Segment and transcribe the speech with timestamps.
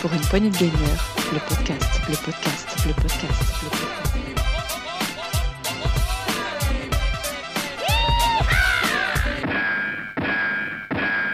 [0.00, 0.72] Pour une poignée de gamer,
[1.32, 3.90] le podcast, le podcast, le podcast, le podcast.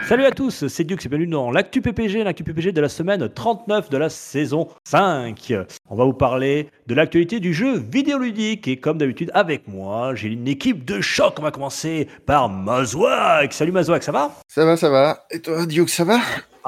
[0.07, 3.29] Salut à tous, c'est Duke, c'est bienvenue dans l'actu PPG, l'actu PPG de la semaine
[3.29, 5.53] 39 de la saison 5.
[5.89, 10.27] On va vous parler de l'actualité du jeu vidéoludique et comme d'habitude avec moi, j'ai
[10.27, 11.35] une équipe de choc.
[11.39, 13.53] On va commencer par Mazouak.
[13.53, 14.31] Salut Mazouak, ça va?
[14.47, 15.25] Ça va, ça va.
[15.31, 16.19] Et toi, Duke, ça va?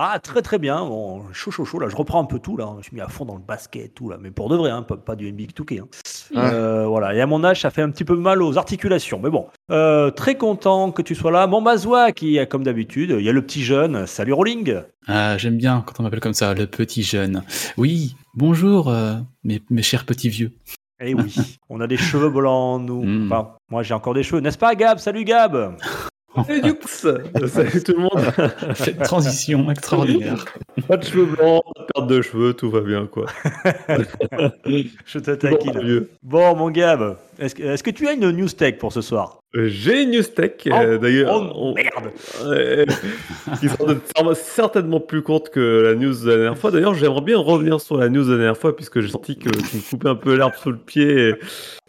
[0.01, 2.73] Ah très très bien, bon, chaud chaud chaud là, je reprends un peu tout là,
[2.77, 4.81] je suis mis à fond dans le basket tout là, mais pour de vrai, hein,
[4.81, 5.79] pas, pas du NBA Touquet.
[5.79, 5.89] Hein.
[6.37, 9.29] Euh, voilà, et à mon âge, ça fait un petit peu mal aux articulations, mais
[9.29, 11.47] bon, euh, très content que tu sois là.
[11.47, 14.07] Mon Mazouak, qui comme d'habitude, il y a le petit jeune.
[14.07, 14.83] Salut Rolling.
[15.05, 17.43] Ah, j'aime bien quand on m'appelle comme ça, le petit jeune.
[17.75, 20.53] Oui, bonjour, euh, mes, mes chers petits vieux.
[21.01, 21.35] Eh oui,
[21.69, 23.03] on a des cheveux blancs, nous.
[23.03, 23.25] Mm.
[23.25, 24.99] Enfin, moi j'ai encore des cheveux, n'est-ce pas Gab?
[24.99, 25.75] Salut Gab
[27.47, 30.45] Salut tout le monde Cette transition extraordinaire.
[30.87, 33.25] Pas de cheveux blancs, pas de perte de cheveux, tout va bien quoi.
[35.05, 35.79] Je taquine.
[35.81, 36.09] vieux.
[36.23, 39.39] Bon, mon Gab, est-ce que, est-ce que tu as une news tech pour ce soir?
[39.55, 41.31] News tech, euh, Oh, d'ailleurs.
[41.33, 42.11] oh, on- merde
[43.59, 46.71] qui sera de- certainement plus courte que la news de la dernière fois.
[46.71, 49.49] D'ailleurs, j'aimerais bien revenir sur la news de la dernière fois, puisque j'ai senti que
[49.49, 51.33] tu me coupais un peu l'herbe sous le pied.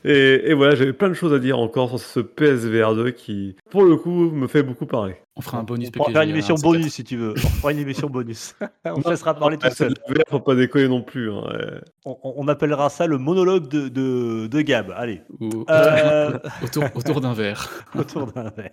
[0.05, 3.11] Et, et- et voilà, j'avais plein de choses à dire encore sur ce PSVR 2
[3.11, 5.17] qui, pour le coup, me fait beaucoup parler.
[5.37, 7.35] On fera un bonus On pourra faire une émission hein, c'est bonus si tu veux.
[7.37, 8.57] On fera une émission bonus.
[8.85, 9.95] on se laissera parler tout seul.
[10.09, 11.31] VR, faut pas déconner non plus.
[11.31, 11.81] hein, ouais.
[12.05, 14.93] On, on appellera ça le monologue de, de, de Gab.
[14.97, 17.71] Allez, Ou- Euh, autour, autour d'un verre.
[17.99, 18.73] autour d'un verre.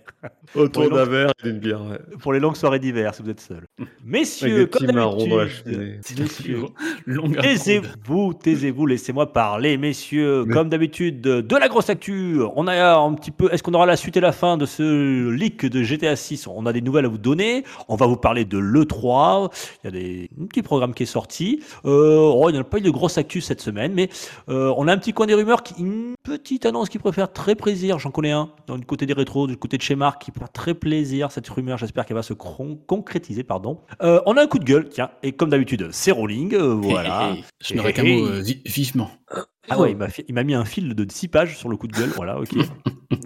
[0.56, 1.80] Autour d'un verre et d'une bière.
[1.82, 1.98] ouais.
[2.20, 3.64] Pour les longues soirées d'hiver, si vous êtes seul.
[4.04, 6.64] Messieurs, comme d'habitude, messieurs.
[7.40, 10.44] Taisez-vous, taisez-vous, laissez-moi parler, messieurs.
[10.44, 12.40] Mais- Comme d'habitude, de, de la grosse actu.
[12.56, 13.48] On a un petit peu.
[13.52, 16.66] Est-ce qu'on aura la suite et la fin de ce leak de GTA 6 On
[16.66, 17.64] a des nouvelles à vous donner.
[17.88, 19.50] On va vous parler de l'E3.
[19.82, 21.60] Il y a des, un petit programme qui est sorti.
[21.84, 24.08] Euh, oh, il n'y a pas eu de grosse actu cette semaine, mais
[24.48, 25.62] euh, on a un petit coin des rumeurs.
[25.78, 27.98] Une petite annonce qui préfère très plaisir.
[27.98, 30.74] J'en connais un, du côté des rétros, du côté de chez Marc, qui préfère très
[30.74, 31.30] plaisir.
[31.32, 33.42] Cette rumeur, j'espère qu'elle va se concrétiser.
[33.44, 33.80] Pardon.
[34.02, 35.10] Euh, on a un coup de gueule, tiens.
[35.22, 36.56] Et comme d'habitude, c'est rolling.
[36.56, 37.34] voilà.
[37.62, 39.10] Je n'aurais qu'un mot vi- vivement.
[39.70, 41.76] Ah ouais, il m'a, fait- il m'a mis un fil de 6 pages sur le
[41.76, 42.10] coup de gueule.
[42.16, 42.50] Voilà, ok.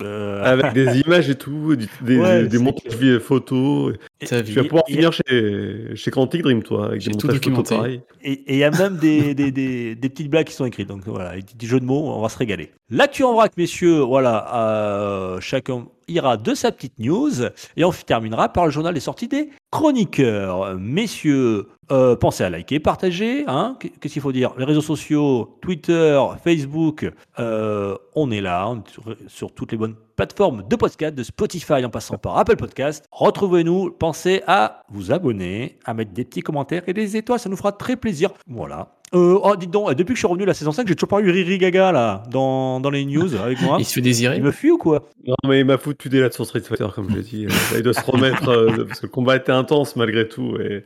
[0.01, 3.95] Euh, Avec des images et tout, des, Ouais, des montages vi- photos.
[4.21, 7.41] Tu vas pouvoir et- finir chez, chez Quantic Dream, toi, avec des tout montages photos
[7.41, 7.75] documenté.
[7.77, 8.01] pareils.
[8.23, 10.89] Et et il y a même des, des, des, des petites blagues qui sont écrites.
[10.89, 12.71] Donc voilà, des petits jeux de mots, on va se régaler.
[12.91, 17.43] L'actu en vrac, messieurs, voilà, euh, chacun ira de sa petite news.
[17.77, 20.79] Et on terminera par le journal des sorties des chroniqueurs.
[20.79, 23.45] Messieurs, euh, pensez à liker, partager.
[23.49, 24.53] Hein, Qu'est-ce qu'il faut dire?
[24.57, 27.11] Les réseaux sociaux, Twitter, Facebook,
[27.41, 31.23] euh, on est là, on est sur, sur toutes les bonnes plateformes de podcast, de
[31.23, 33.07] Spotify en passant par Apple Podcast.
[33.11, 37.57] Retrouvez-nous, pensez à vous abonner, à mettre des petits commentaires et des étoiles, ça nous
[37.57, 38.31] fera très plaisir.
[38.47, 39.02] Voilà.
[39.15, 41.21] Euh, oh, dites donc, depuis que je suis revenu la saison 5, j'ai toujours pas
[41.21, 43.77] eu Riri Gaga là, dans, dans les news avec moi.
[43.79, 44.37] Il se fait désirer.
[44.37, 45.09] Il me fuit ou quoi?
[45.27, 47.47] Non, mais il m'a foutu des lattes sur Street Fighter, comme je l'ai dit.
[47.47, 50.57] Euh, Il doit se remettre, euh, parce que le combat était intense malgré tout.
[50.61, 50.85] Et...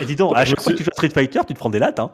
[0.00, 1.70] Et dis donc, à chaque fois que tu joues à Street Fighter, tu te prends
[1.70, 2.00] des lattes.
[2.00, 2.10] Hein.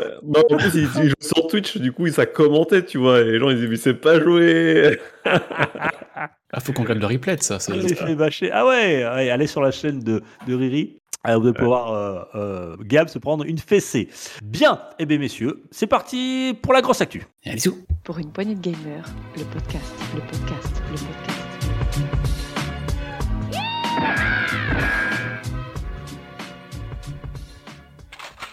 [0.00, 2.98] Euh, non, en plus, il, il joue sur Twitch, du coup, il ça commentait, tu
[2.98, 3.20] vois.
[3.20, 4.98] Et les gens, ils disaient, mais c'est pas joué.
[5.24, 7.58] Ah, faut qu'on regarde le replay de ça.
[7.58, 8.50] fait bâcher.
[8.52, 11.00] Ah ouais, ouais, allez sur la chaîne de, de Riri.
[11.24, 14.08] Alors, vous allez pouvoir, euh, euh, Gab, se prendre une fessée.
[14.42, 17.26] Bien, eh bien, messieurs, c'est parti pour la grosse actu.
[17.46, 17.78] Allez, bisous.
[18.04, 19.04] Pour une poignée de gamer,
[19.36, 21.33] le podcast, le podcast, le podcast.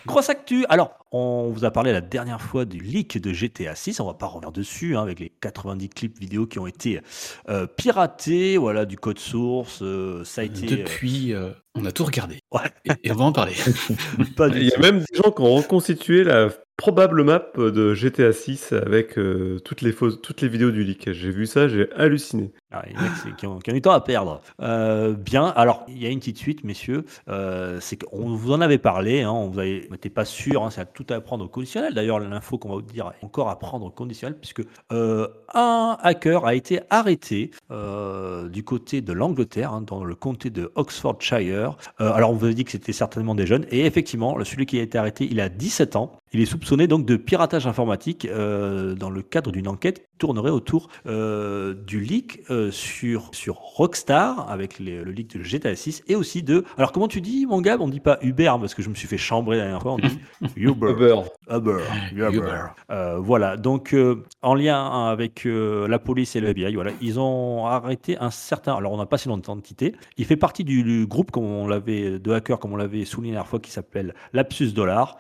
[0.06, 0.66] Grosse actu.
[0.70, 4.00] Alors, on vous a parlé la dernière fois du leak de GTA 6.
[4.00, 7.02] On va pas revenir dessus hein, avec les 90 clips vidéo qui ont été
[7.50, 8.58] euh, piratés.
[8.58, 9.80] Voilà, du code source.
[9.82, 10.66] euh, ça a été.
[10.66, 12.40] Depuis, euh, on a tout regardé.
[12.52, 12.70] Ouais.
[12.86, 13.54] Et, et on va en parler.
[14.36, 17.94] pas du Il y a même des gens qui ont reconstitué la probable map de
[17.94, 21.12] GTA 6 avec euh, toutes, les fausses, toutes les vidéos du leak.
[21.14, 22.52] J'ai vu ça, j'ai halluciné.
[22.88, 24.42] Les mecs, c'est- qui, ont, qui ont du temps à perdre.
[24.62, 27.06] Euh, bien, alors il y a une petite suite, messieurs.
[27.30, 30.82] Euh, c'est qu'on vous en avait parlé, hein, on vous n'était pas sûr, hein, c'est
[30.82, 31.94] à tout à prendre au conditionnel.
[31.94, 35.98] D'ailleurs, l'info qu'on va vous dire est encore à prendre au conditionnel, puisque euh, un
[36.02, 41.76] hacker a été arrêté euh, du côté de l'Angleterre, hein, dans le comté de Oxfordshire.
[42.00, 44.82] Alors on vous a dit que c'était certainement des jeunes, et effectivement, celui qui a
[44.82, 46.14] été arrêté, il a 17 ans.
[46.34, 51.74] Il est soupçonné donc de piratage informatique dans le cadre d'une enquête tournerait autour euh,
[51.74, 56.44] du leak euh, sur, sur Rockstar, avec les- le leak de GTA 6, et aussi
[56.44, 56.64] de...
[56.78, 59.08] Alors comment tu dis, mon gars On dit pas Uber, parce que je me suis
[59.08, 60.20] fait chambrer la dernière fois, on dit
[60.56, 60.92] Uber.
[60.92, 61.22] Uber.
[61.50, 61.78] Uber.
[62.14, 62.30] Uber.
[62.38, 62.62] Uber.
[62.92, 63.96] Euh, voilà, donc
[64.44, 68.76] en lien avec la police et le FBI, voilà, ils ont arrêté un certain.
[68.76, 69.96] Alors on n'a pas si longtemps d'identité.
[70.18, 73.34] Il fait partie du, du groupe comme on l'avait de hackers, comme on l'avait souligné
[73.34, 75.18] la dernière fois, qui s'appelle Lapsus Dollar.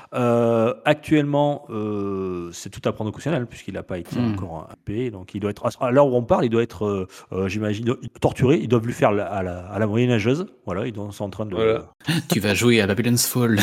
[0.85, 1.65] Actuellement,
[2.51, 4.33] c'est tout à prendre au conditionnel puisqu'il n'a pas été Hmm.
[4.33, 4.67] encore
[5.11, 7.95] Donc il doit être à l'heure où on parle, il doit être, euh, euh, j'imagine,
[8.19, 8.57] torturé.
[8.57, 10.45] Ils doivent lui faire la- à la, à la moyenâgeuse.
[10.65, 11.55] Voilà, ils sont en train de.
[11.55, 11.85] Voilà.
[12.31, 13.57] Tu vas jouer à Babylon's Fall.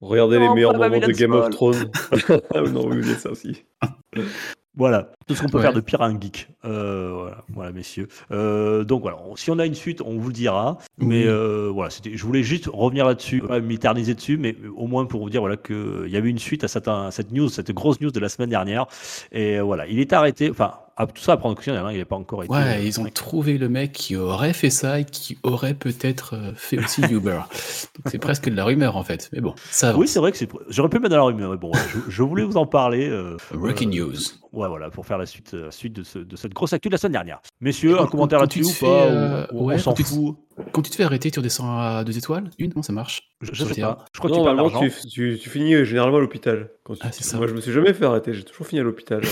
[0.00, 1.50] Regardez Non, les meilleurs moments de Game of.
[1.50, 1.90] Thrones.
[2.54, 3.64] ah non, oui, ça aussi.
[4.74, 5.64] Voilà, tout ce qu'on peut Ouais.
[5.64, 6.48] faire de pire à un geek.
[6.64, 8.08] Euh, voilà, voilà, messieurs.
[8.30, 10.78] Euh, donc voilà, si on a une suite, on vous le dira.
[10.98, 11.28] Mais Oui.
[11.28, 15.20] euh, voilà, c'était- je voulais juste revenir là-dessus, pas m'éterniser dessus, mais au moins pour
[15.20, 18.00] vous dire voilà qu'il y avait une suite à cette, à cette news, cette grosse
[18.00, 18.86] news de la semaine dernière.
[19.30, 20.48] Et euh, voilà, il est arrêté.
[20.50, 22.52] Enfin, à- tout ça à prendre hein, il n'est pas encore été.
[22.52, 26.34] euh, Ouais, ils ont trouvé le mec qui aurait fait ça et qui aurait peut-être
[26.34, 27.40] euh, fait aussi Uber.
[28.06, 29.28] C'est presque de la rumeur en fait.
[29.32, 30.00] Mais bon, ça avance.
[30.00, 30.48] Oui, c'est vrai que c'est.
[30.68, 33.08] J'aurais pu le mettre dans la rumeur, mais bon, je, je voulais vous en parler.
[33.08, 34.14] euh, Breaking euh, news.
[34.52, 36.92] Ouais, voilà, pour faire la suite, euh, suite de, ce- de cette grosse actu de
[36.94, 37.40] la semaine dernière.
[37.60, 40.36] Messieurs, un commentaire là-dessus ou pas euh, ouais, On s'en fout?
[40.72, 42.50] Quand tu te fais arrêter, tu redescends à deux étoiles?
[42.58, 42.72] Une?
[42.72, 44.04] Comment ça marche Je, je sais pas.
[44.12, 44.94] Je crois que tu perds de Normalement, l'argent.
[45.02, 46.70] tu, tu, tu finis euh, généralement à l'hôpital.
[46.84, 47.36] Quand tu- Ah, c'est ça.
[47.36, 48.32] Moi, je me suis jamais fait arrêter.
[48.34, 49.22] J'ai toujours fini à l'hôpital.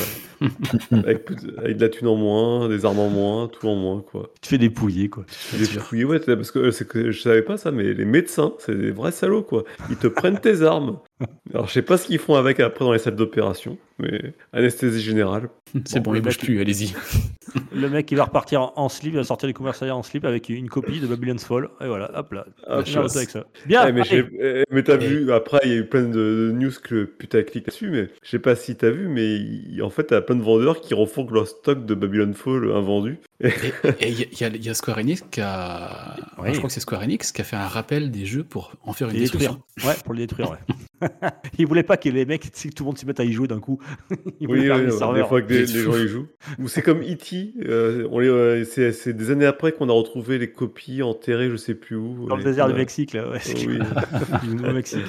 [0.41, 0.49] ouais.
[0.93, 4.01] avec, de- avec de la thune en moins, des armes en moins, tout en moins,
[4.03, 4.31] quoi.
[4.37, 5.25] Tu te fais dépouiller, quoi.
[5.29, 8.75] Fouilles, ouais, parce que euh, c'est que je savais pas ça, mais les médecins, c'est
[8.75, 9.65] des vrais salauds, quoi.
[9.91, 10.99] Ils te prennent tes armes.
[11.53, 15.03] Alors, je sais pas ce qu'ils font avec après dans les salles d'opération, mais anesthésie
[15.03, 15.49] générale.
[15.85, 16.95] C'est bon, le il bouge plus, allez-y.
[17.75, 20.25] Le mec, il va repartir en, en slip, il va sortir du commissariat en slip
[20.25, 21.69] avec une copie de Babylon's Fall.
[21.81, 22.47] Et voilà, hop là.
[22.67, 23.47] Ah, avec ça.
[23.67, 26.73] Bien, Eh, mais eh, mais t'as vu, après, il y a eu plein de, news
[26.83, 30.37] que putaclic là-dessus, mais je sais pas si t'as vu, mais en fait, t'as plein
[30.37, 33.19] de vendeurs qui refourguent leur stock de Babylon Fall invendu.
[33.43, 36.17] Et il y, a- y a- y a Square Enix qui a.
[36.39, 36.51] Oui.
[36.53, 38.93] Je crois que c'est Square Enix qui a fait un rappel des jeux pour en
[38.93, 39.59] faire une Les détruire.
[39.85, 40.59] Ouais, pour les détruire, ouais.
[41.59, 43.49] il voulait pas que les mecs, que tout le monde se mette à y jouer
[43.49, 43.79] d'un coup.
[44.41, 45.15] Oui, oui, les serveurs.
[45.15, 46.27] des fois que C'est les gens y jouent.
[46.59, 47.55] Ou c'est comme E.T.
[47.65, 51.51] euh, on les, euh, c'est, c'est des années après qu'on a retrouvé les copies enterrées,
[51.51, 52.27] je sais plus où.
[52.29, 53.31] Dans le désert du Mexique, là.
[53.31, 53.79] Ouais, oui.
[54.43, 55.05] du Nouveau-Mexique.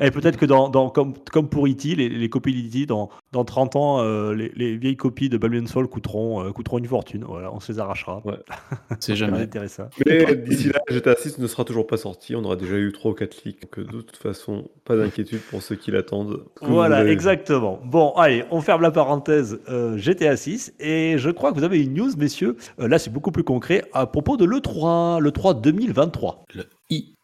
[0.00, 3.44] Et peut-être que dans, dans- comme, comme pour E.T., les, les copies d'E.T., dans, dans
[3.44, 7.24] 30 ans, euh, les, les vieilles copies de Babylon's Fall coûteront, euh, coûteront une fortune.
[7.28, 8.22] Voilà, on se les arrachera.
[8.24, 8.38] Ouais.
[9.00, 9.42] C'est jamais.
[9.42, 9.82] intéresser.
[10.06, 12.34] Mais d'ici là, GTA 6 ne sera toujours pas sorti.
[12.34, 13.60] On aura déjà eu 3 ou 4 leaks.
[13.60, 16.44] Donc, de toute façon, pas d'inquiétude pour ceux qui l'attendent.
[16.62, 17.78] Voilà, exactement.
[17.84, 21.82] Bon, allez, on ferme la parenthèse euh, GTA 6 et je crois que vous avez
[21.82, 22.56] une news, messieurs.
[22.80, 26.44] Euh, là, c'est beaucoup plus concret à propos de l'E3, l'E3 2023.
[26.54, 26.64] Le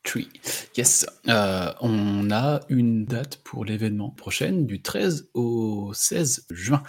[0.05, 0.27] E3.
[0.77, 1.07] Yes.
[1.29, 6.83] Euh, on a une date pour l'événement prochaine du 13 au 16 juin.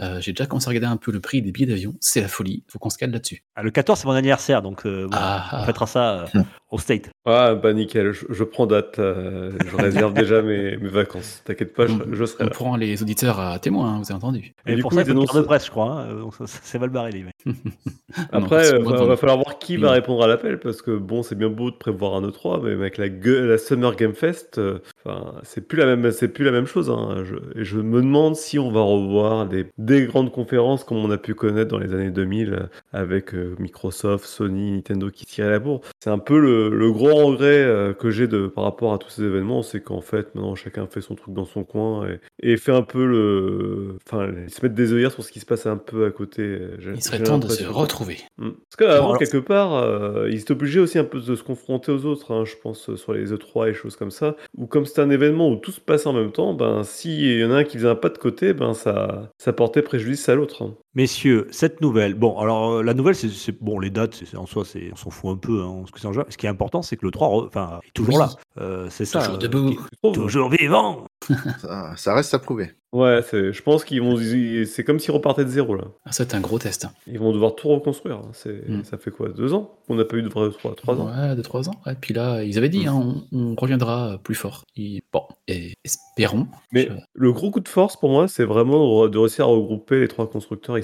[0.00, 1.94] Euh, J'ai déjà commencé à regarder un peu le prix des billets d'avion.
[2.00, 2.64] C'est la folie.
[2.68, 3.44] Faut qu'on se cale là-dessus.
[3.56, 5.64] Ah, le 14, c'est mon anniversaire, donc euh, bon, Ah, on ah.
[5.66, 7.10] fêtera ça euh, au State.
[7.24, 8.98] Ah, bah nickel, je, je prends date.
[8.98, 11.42] euh, je réserve déjà mes, mes vacances.
[11.44, 12.52] T'inquiète pas, je, je serai On là.
[12.52, 14.54] prend les auditeurs à témoin, hein, vous avez entendu.
[14.66, 15.92] Et Et, du pour coup, ça, ils annoncent- carte de presse, je crois.
[16.02, 17.34] hein, donc ça- ça- c'est mal barré, les mecs.
[18.32, 21.34] Non, Après, il va, falloir voir qui va répondre à l'appel parce que bon, c'est
[21.36, 25.66] bien beau de prévoir un E3, mais avec la, Summer Game Fest, euh, enfin, c'est
[25.66, 26.90] plus la même, c'est plus la même chose.
[26.90, 27.22] hein.
[27.24, 31.10] Je, et je me demande si on va revoir des, des grandes conférences comme on
[31.10, 32.60] a pu connaître dans les années 2000 euh,
[32.92, 35.80] avec euh, Microsoft, Sony, Nintendo qui tiraient la bourre.
[36.00, 39.10] C'est un peu le, le grand regret euh, que j'ai de par rapport à tous
[39.10, 42.56] ces événements, c'est qu'en fait maintenant chacun fait son truc dans son coin et, et
[42.56, 45.66] fait un peu le, enfin, ils se mettent des œillères sur ce qui se passe
[45.66, 46.42] un peu à côté.
[46.42, 48.18] euh, Il serait temps de se retrouver.
[48.38, 48.50] Mm.
[48.50, 51.92] Parce qu'avant, alors- quelque part, euh, ils étaient obligés aussi un peu de se confronter
[51.92, 54.36] aux autres, hein, je pense, sur les E3 et choses comme ça.
[54.56, 57.44] Ou comme c'est un événement où tout se passe en même temps, ben, s'il y
[57.44, 60.34] en a un qui faisait un pas de côté, ben, ça, ça portait préjudice à
[60.34, 60.74] l'autre.
[61.02, 62.14] Messieurs, cette nouvelle.
[62.14, 65.10] Bon, alors euh, la nouvelle, c'est bon, les dates, c'est- en soi, c'est on s'en
[65.10, 65.62] fout un peu.
[65.62, 66.24] Hein, ce que c'est en jeu.
[66.28, 68.20] Ce qui est important, c'est que le 3, re- enfin, est toujours Oui.
[68.20, 68.30] là.
[68.60, 69.20] Euh, c'est ça.
[69.20, 69.86] Toujours euh, debout.
[70.12, 71.04] Toujours vivant.
[71.60, 72.72] Ça, ça reste à prouver.
[72.92, 74.16] Ouais, c'est- je pense qu'ils vont,
[74.64, 75.84] c'est comme s'ils repartaient de zéro là.
[76.06, 76.86] Ah, ça, c'est un gros test.
[77.06, 78.16] Ils vont devoir tout reconstruire.
[78.16, 78.30] hein.
[78.32, 78.84] C'est, Mm.
[78.84, 81.06] ça fait quoi, deux ans qu'on n'a pas eu de vrai E3 Trois ans?
[81.10, 81.74] Ouais, de 3 ans.
[81.86, 82.88] Et puis là, ils avaient dit, Mm.
[82.88, 84.62] hein, on, on reviendra plus fort.
[84.76, 86.46] Et, bon, et espérons.
[86.72, 89.48] Mais Je- le gros coup de force pour moi, c'est vraiment de, de réussir à
[89.48, 90.78] regrouper les trois constructeurs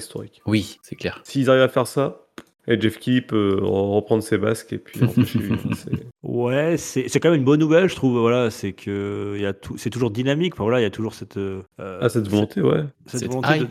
[0.45, 1.21] Oui, c'est clair.
[1.23, 2.24] S'ils arrivent à faire ça,
[2.67, 5.57] et Jeff Kelly peut re- reprendre ses basques et puis empêcher lui.
[5.75, 5.91] C'est-
[6.27, 8.17] Ouais, c'est c'est quand même une bonne nouvelle, je trouve.
[8.19, 10.55] Voilà, c'est que il y a tout, c'est toujours dynamique.
[10.55, 12.83] Enfin, voilà, il y a toujours cette euh, Ah, cette volonté, ouais.
[13.05, 13.69] cette Cette volonté de, hype,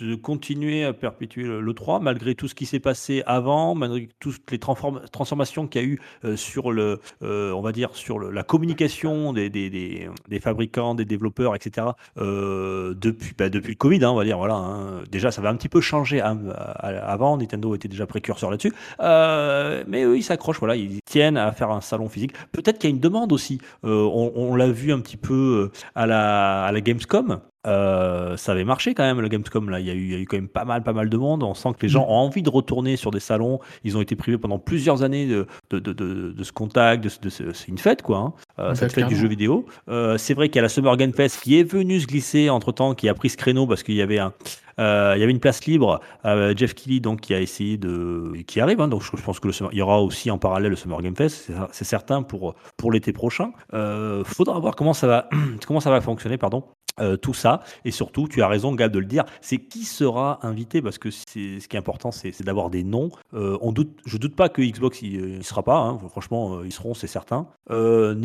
[0.00, 3.74] de- de continuer à perpétuer le, le 3 malgré tout ce qui s'est passé avant,
[3.74, 7.72] malgré toutes les transform- transformations qu'il y a eu euh, sur le, euh, on va
[7.72, 11.88] dire sur le- la communication des, des, des- des fabricants, des développeurs, etc.
[12.18, 14.54] euh, depuis bah, depuis le Covid, hein, on va dire voilà.
[14.54, 15.02] hein.
[15.10, 16.38] Déjà, ça avait un petit peu changé hein,
[16.78, 17.36] avant.
[17.38, 20.58] Nintendo était déjà précurseur là-dessus, Euh, mais eux ils s'accrochent.
[20.58, 22.32] Voilà, ils tiennent à faire un salon physique.
[22.52, 23.58] Peut-être qu'il y a une demande aussi.
[23.84, 27.40] Euh, on on l'a vu un petit peu euh, à la, à la Gamescom.
[27.66, 29.80] Euh, ça avait marché quand même le Gamescom là.
[29.80, 31.16] Il y, a eu, il y a eu quand même pas mal, pas mal de
[31.16, 31.42] monde.
[31.42, 33.58] On sent que les gens ont envie de retourner sur des salons.
[33.84, 37.04] Ils ont été privés pendant plusieurs années de, de, de, de- de ce contact.
[37.22, 38.18] De, c'est une fête quoi.
[38.18, 38.32] hein.
[38.58, 39.66] Euh, cette fête du jeu vidéo.
[39.88, 42.50] Euh, c'est vrai qu'il y a la Summer Game Fest qui est venue se glisser
[42.50, 44.32] entre temps, qui a pris ce créneau parce qu'il y avait un,
[44.78, 46.00] euh, il y avait une place libre.
[46.24, 48.80] Euh, Jeff Kelly donc qui a essayé de, qui arrive.
[48.80, 48.88] hein.
[48.88, 51.16] donc je, pense que le Summer- il y aura aussi en parallèle le Summer Game
[51.16, 51.50] Fest.
[51.72, 53.52] C'est, certain pour pour l'été prochain.
[53.74, 55.28] Euh, faudra voir comment ça va
[55.66, 56.64] comment ça va fonctionner pardon.
[57.00, 60.40] Euh, tout ça et surtout tu as raison Gab de le dire c'est qui sera
[60.44, 64.00] invité parce que c'est ce qui est important c'est, d'avoir des noms Euh, on doute
[64.04, 65.96] je doute pas que Xbox il, il sera pas hein.
[66.10, 68.16] franchement euh, ils seront c'est certain Euh,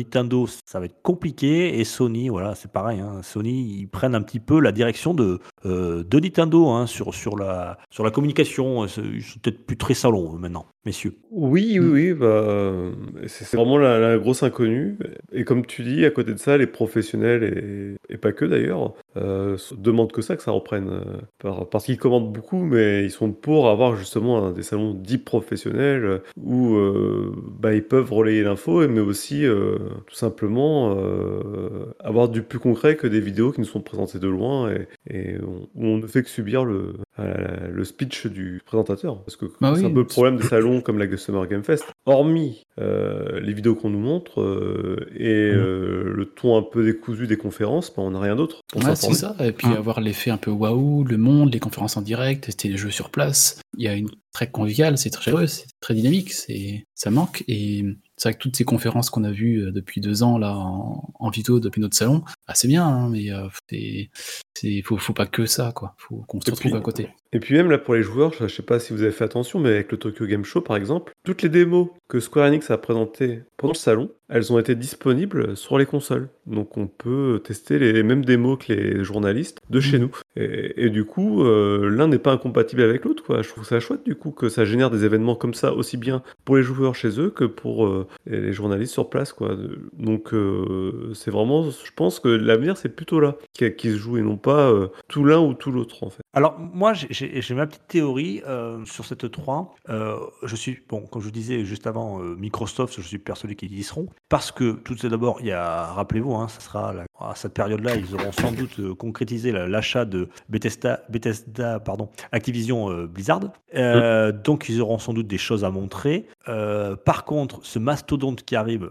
[0.64, 3.22] Ça va être compliqué et Sony voilà c'est pareil hein.
[3.22, 7.78] Sony ils prennent un petit peu la direction de de Nintendo hein, sur sur la
[7.90, 11.88] sur la communication C'est- ils sont peut-être plus très salon euh, maintenant messieurs Oui, oui,
[11.90, 12.92] oui, bah, euh,
[13.26, 14.98] c'est vraiment la, la grosse inconnue.
[15.32, 18.92] Et comme tu dis, à côté de ça, les professionnels, et, et pas que d'ailleurs,
[19.16, 20.90] euh, demandent que ça, que ça reprenne.
[20.90, 21.00] euh,
[21.38, 26.04] par- parce qu'ils commandent beaucoup, mais ils sont pour avoir justement des salons dits professionnels
[26.04, 32.28] euh, où euh, bah, ils peuvent relayer l'info, mais aussi euh, tout simplement euh, avoir
[32.28, 35.53] du plus concret que des vidéos qui nous sont présentées de loin et, et on-
[35.74, 39.22] où on ne fait que subir le, euh, le speech du présentateur.
[39.22, 39.86] Parce que Bah c'est oui.
[39.86, 41.84] un peu le problème des salons comme la Summer Game Fest.
[42.06, 47.36] Hormis euh, les vidéos qu'on nous montre euh, et le ton un peu décousu des
[47.36, 49.36] conférences, bah, on n'a rien d'autre Ouais, c'est ça.
[49.40, 49.72] Et puis Mm.
[49.72, 53.10] avoir l'effet un peu waouh, le monde, les conférences en direct, tester les jeux sur
[53.10, 53.60] place.
[53.76, 57.44] Il y a une très convivial, c'est très heureux, c'est très dynamique, c'est ça manque.
[57.48, 57.84] Et
[58.16, 61.12] c'est vrai que toutes ces conférences qu'on a vues euh, depuis deux ans là en,
[61.18, 64.10] en vidéo depuis notre salon, bah, c'est bien, hein, mais euh, c'est
[64.54, 65.94] c'est faut, faut pas que ça quoi.
[65.98, 67.08] Faut qu'on se Et retrouve puis- à côté.
[67.34, 69.58] Et puis même là pour les joueurs, je sais pas si vous avez fait attention,
[69.58, 72.78] mais avec le Tokyo Game Show par exemple, toutes les démos que Square Enix a
[72.78, 76.28] présentées pendant le salon, elles ont été disponibles sur les consoles.
[76.46, 80.16] Donc on peut tester les mêmes démos que les journalistes de chez nous.
[80.36, 83.24] Et, et du coup, euh, l'un n'est pas incompatible avec l'autre.
[83.24, 83.42] quoi.
[83.42, 86.22] Je trouve ça chouette du coup que ça génère des événements comme ça aussi bien
[86.44, 89.32] pour les joueurs chez eux que pour euh, les journalistes sur place.
[89.32, 89.56] quoi.
[89.92, 94.18] Donc euh, c'est vraiment, je pense que l'avenir c'est plutôt là qui, qui se joue
[94.18, 94.72] et non pas
[95.08, 96.23] tout l'un ou tout l'autre en fait.
[96.34, 97.08] Alors moi j'ai-
[97.54, 99.74] ma petite théorie euh, sur cette 3.
[99.88, 103.54] Euh, je suis bon comme je vous disais juste avant euh, Microsoft, je suis persuadé
[103.54, 107.06] qu'ils y seront parce que tout d'abord il y a rappelez-vous hein, ça sera la-
[107.20, 112.08] à cette période-là ils auront sans doute euh, concrétisé la- l'achat de Bethesda Bethesda pardon
[112.32, 113.40] Activision euh, Blizzard.
[113.74, 116.26] Euh, Donc ils auront sans doute des choses à montrer.
[116.48, 118.90] Euh, par contre ce mastodonte qui arrive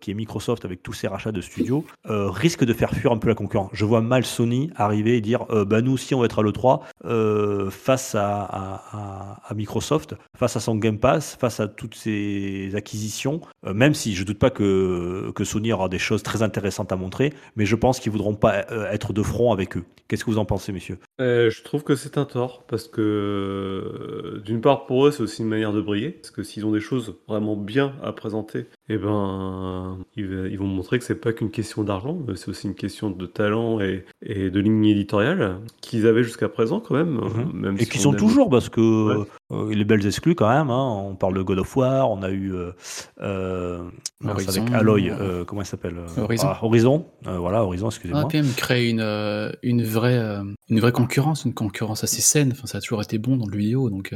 [0.00, 3.28] qui est Microsoft avec tous ses rachats de studios risque de faire fuir un peu
[3.28, 3.70] la concurrence.
[3.72, 6.80] Je vois mal Sony arriver et dire bah nous aussi on va être à l'E3
[7.04, 11.94] euh, face à, à- à- à Microsoft, face à son Game Pass, face à toutes
[11.94, 16.92] ces acquisitions, même si je doute pas que, que Sony aura des choses très intéressantes
[16.92, 19.84] à montrer, mais je pense qu'ils voudront pas euh, être de front avec eux.
[20.08, 20.98] Qu'est-ce que vous en pensez, messieurs?
[21.20, 25.22] Euh, je trouve que c'est un tort parce que euh, d'une part pour eux c'est
[25.22, 28.66] aussi une manière de briller parce que s'ils ont des choses vraiment bien à présenter,
[28.92, 32.74] eh ben ils, vont montrer que c'est pas qu'une question d'argent, mais c'est aussi une
[32.74, 37.12] question de talent et, et de ligne éditoriale qu'ils avaient jusqu'à présent quand même.
[37.20, 37.52] Mhm.
[37.54, 38.80] même Et si qui on sont aime- toujours, parce que
[39.20, 39.24] Ouais.
[39.52, 40.70] euh, les belles exclus quand même.
[40.70, 41.02] hein.
[41.06, 42.72] On parle de God of War, on a eu euh,
[43.20, 43.78] euh,
[44.26, 44.62] Horizon.
[44.62, 45.94] avec Aloy, euh, comment il s'appelle?
[46.18, 46.48] Horizon.
[46.50, 48.22] ah, Horizon, euh, voilà, Horizon, excusez-moi.
[48.24, 50.20] Ah, puis même créer une, une, vraie,
[50.68, 52.50] une vraie concurrence, une concurrence assez saine.
[52.52, 53.88] Enfin, ça a toujours été bon dans le vidéo.
[53.88, 54.12] Donc,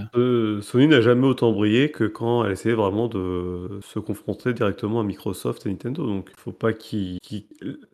[0.62, 5.02] Sony n'a jamais autant brillé que quand elle essayait vraiment de se confronter directement à
[5.02, 6.06] Microsoft et Nintendo.
[6.06, 7.18] Donc, faut pas qu'ils.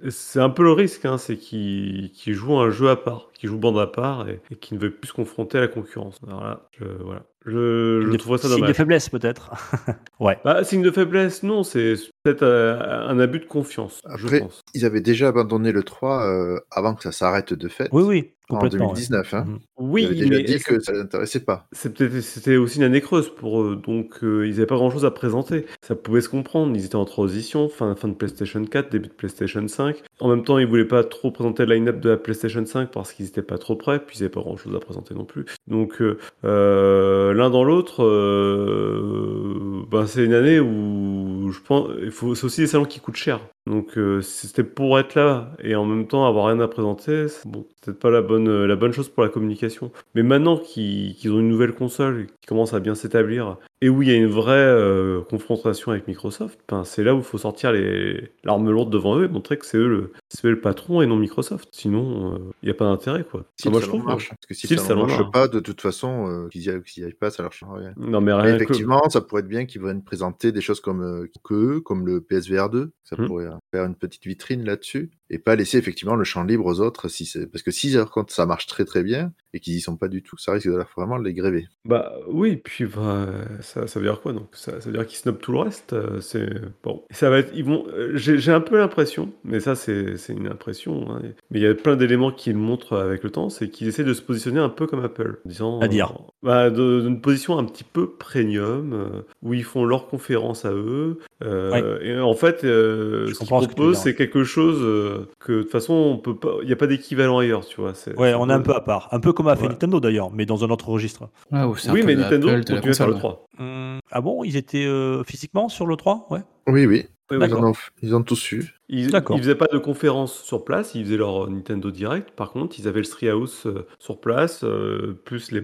[0.08, 3.58] C'est un peu le risque, hein, c'est qu'ils jouent un jeu à part, qu'ils jouent
[3.58, 6.18] bande à part et, et qu'ils ne veulent plus se confronter à la concurrence.
[6.26, 7.22] Alors là, je, voilà.
[7.46, 8.76] Je, trouverais ça signe de dommage.
[8.76, 9.50] faiblesse peut-être.
[10.20, 10.38] ouais.
[10.44, 12.78] Bah, signe de faiblesse, non, c'est peut-être euh,
[13.08, 14.60] un abus de confiance, je pense.
[14.74, 17.88] Ils avaient déjà abandonné le 3 euh, avant que ça s'arrête de fait.
[17.92, 18.88] Oui, oui, En complètement.
[18.88, 18.94] ouais.
[18.94, 19.32] 2019.
[19.34, 19.44] Hein.
[19.46, 19.58] Mhm.
[19.78, 21.66] Oui, Ils avaient déjà dit que ça l'intéressait pas.
[21.72, 25.64] C'était aussi une année creuse pour eux, donc euh, ils n'avaient pas grand-chose à présenter.
[25.80, 29.14] Ça pouvait se comprendre, ils étaient en transition, fin, fin de PlayStation 4, début de
[29.14, 29.96] PlayStation 5.
[30.20, 33.12] En même temps, ils voulaient pas trop présenter le line-up de la PlayStation 5 parce
[33.12, 35.46] qu'ils n'étaient pas trop prêts, puis ils n'avaient pas grand-chose à présenter non plus.
[35.66, 42.10] Donc euh, euh, l'un dans l'autre, euh, ben, c'est une année où je pense, il
[42.10, 43.40] faut, c'est aussi des salons qui coûtent cher.
[43.70, 47.48] Donc euh, c'était pour être là et en même temps avoir rien à présenter, c'est
[47.48, 49.92] bon, peut-être pas la bonne, euh, la bonne chose pour la communication.
[50.14, 54.08] Mais maintenant qu'ils ont une nouvelle console qui commence à bien s'établir et où il
[54.08, 57.72] y a une vraie euh, confrontation avec Microsoft, ben, c'est là où il faut sortir
[57.72, 61.00] les l'arme lourde devant eux et montrer que c'est eux le, c'est eux le patron
[61.00, 61.68] et non Microsoft.
[61.72, 63.44] Sinon, euh, il n'y a pas d'intérêt quoi.
[63.56, 64.04] Si Enfin, moi, je trouve.
[64.04, 64.28] marche.
[64.30, 66.70] Parce que si, salon salon marche pas, de toute façon, euh, qu'ils y
[67.04, 67.92] aillent, pas, ça leur change rien.
[67.96, 70.80] Non mais Mais rien que- effectivement, ça pourrait être bien qu'ils viennent présenter des choses
[70.80, 72.90] comme euh, que comme le PSVR 2.
[73.04, 73.26] Ça Hmm.
[73.26, 76.80] pourrait euh, faire une petite vitrine là-dessus et pas laisser effectivement le champ libre aux
[76.80, 77.08] autres.
[77.08, 79.80] Si c'est parce que si par contre ça marche très très bien et qu'ils y
[79.80, 81.66] sont pas du tout, ça risque de vraiment les gréver.
[81.84, 83.26] Bah oui, puis bah,
[83.60, 84.48] ça, ça veut dire quoi donc?
[84.52, 85.92] Ça, ça veut dire qu'ils snobent tout le reste.
[85.92, 86.48] euh, c'est
[86.82, 87.84] bon, ça va être, ils vont.
[87.88, 91.10] euh, J'ai un peu l'impression, mais ça c'est une impression.
[91.10, 93.88] hein, mais il y a plein d'éléments qui le montrent avec le temps, c'est qu'ils
[93.88, 95.80] essaient de se positionner un peu comme Apple, en disant.
[95.80, 100.06] À dire euh, bah, d'une position un petit peu premium, euh, où ils font leurs
[100.08, 101.18] conférences à eux.
[101.42, 105.70] euh, Et en fait, euh, ce qu'ils proposent, c'est quelque chose euh, que de toute
[105.72, 106.54] façon on peut pas.
[106.62, 107.92] Il n'y a pas d'équivalent ailleurs, tu vois.
[108.16, 109.08] Ouais, on est un peu à part.
[109.12, 109.68] Un peu comme a fait Ouais.
[109.70, 111.28] Nintendo d'ailleurs, mais dans un autre registre.
[111.50, 113.18] Un Oui, mais Nintendo continue à faire le console.
[113.18, 113.46] 3.
[113.58, 116.40] Hum, ah bon, ils étaient euh, physiquement sur le 3 Ouais?
[116.66, 117.06] Oui, oui.
[117.32, 118.74] Ils, en ont, ils ont tous eu.
[118.92, 122.32] Ils, ils faisaient pas de conférence sur place, ils faisaient leur Nintendo Direct.
[122.32, 125.62] Par contre, ils avaient le Treehouse euh, sur place, euh, plus les,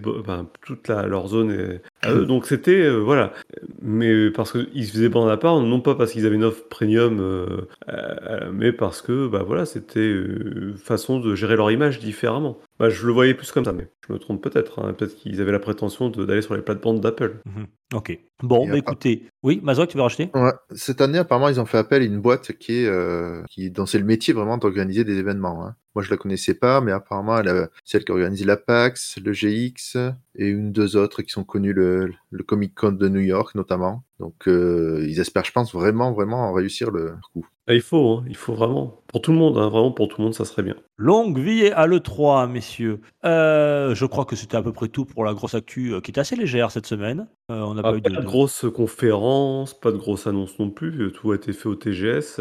[0.64, 2.25] toute la, leur zone est à eux.
[2.25, 3.33] Donc c'était euh, voilà.
[3.83, 7.18] Mais parce qu'ils faisaient bande à part, non pas parce qu'ils avaient une offre premium,
[7.21, 12.59] euh, euh, mais parce que bah voilà, c'était une façon de gérer leur image différemment.
[12.78, 14.78] Bah, je le voyais plus comme ça, mais je me trompe peut-être.
[14.80, 14.92] hein.
[14.92, 17.40] Peut-être qu'ils avaient la prétention d'aller sur les plates-bandes d'Apple.
[17.47, 17.66] Mhm.
[17.95, 18.18] Ok.
[18.42, 19.23] Bon, bah écoutez.
[19.42, 20.28] Oui, Mazok, tu veux racheter?
[20.35, 20.50] Ouais.
[20.73, 23.15] Cette année, apparemment, ils ont fait appel à une boîte qui est, euh,
[23.49, 25.66] qui, dont c'est le métier vraiment d'organiser des événements.
[25.66, 25.76] hein.
[25.96, 29.32] Moi, je la connaissais pas, mais apparemment, elle a, celle qui organise la PAX, le
[29.32, 29.96] GX
[30.34, 34.02] et une, deux autres qui sont connues, le, le Comic Con de New York notamment.
[34.20, 37.46] Donc, euh, ils espèrent, je pense, vraiment, vraiment réussir le coup.
[37.68, 39.00] Ah, il faut, hein, il faut vraiment.
[39.08, 40.76] Pour tout le monde, hein, vraiment pour tout le monde, ça serait bien.
[40.98, 43.00] Longue vie à l'E3, messieurs.
[43.24, 46.10] Euh, je crois que c'était à peu près tout pour la grosse actu euh, qui
[46.12, 47.26] était assez légère cette semaine.
[47.50, 48.14] Euh, on n'a Ah, pas eu pas de.
[48.16, 51.12] de de- grosses conférences, pas de grosses annonces non plus.
[51.12, 52.40] Tout a été fait au TGS.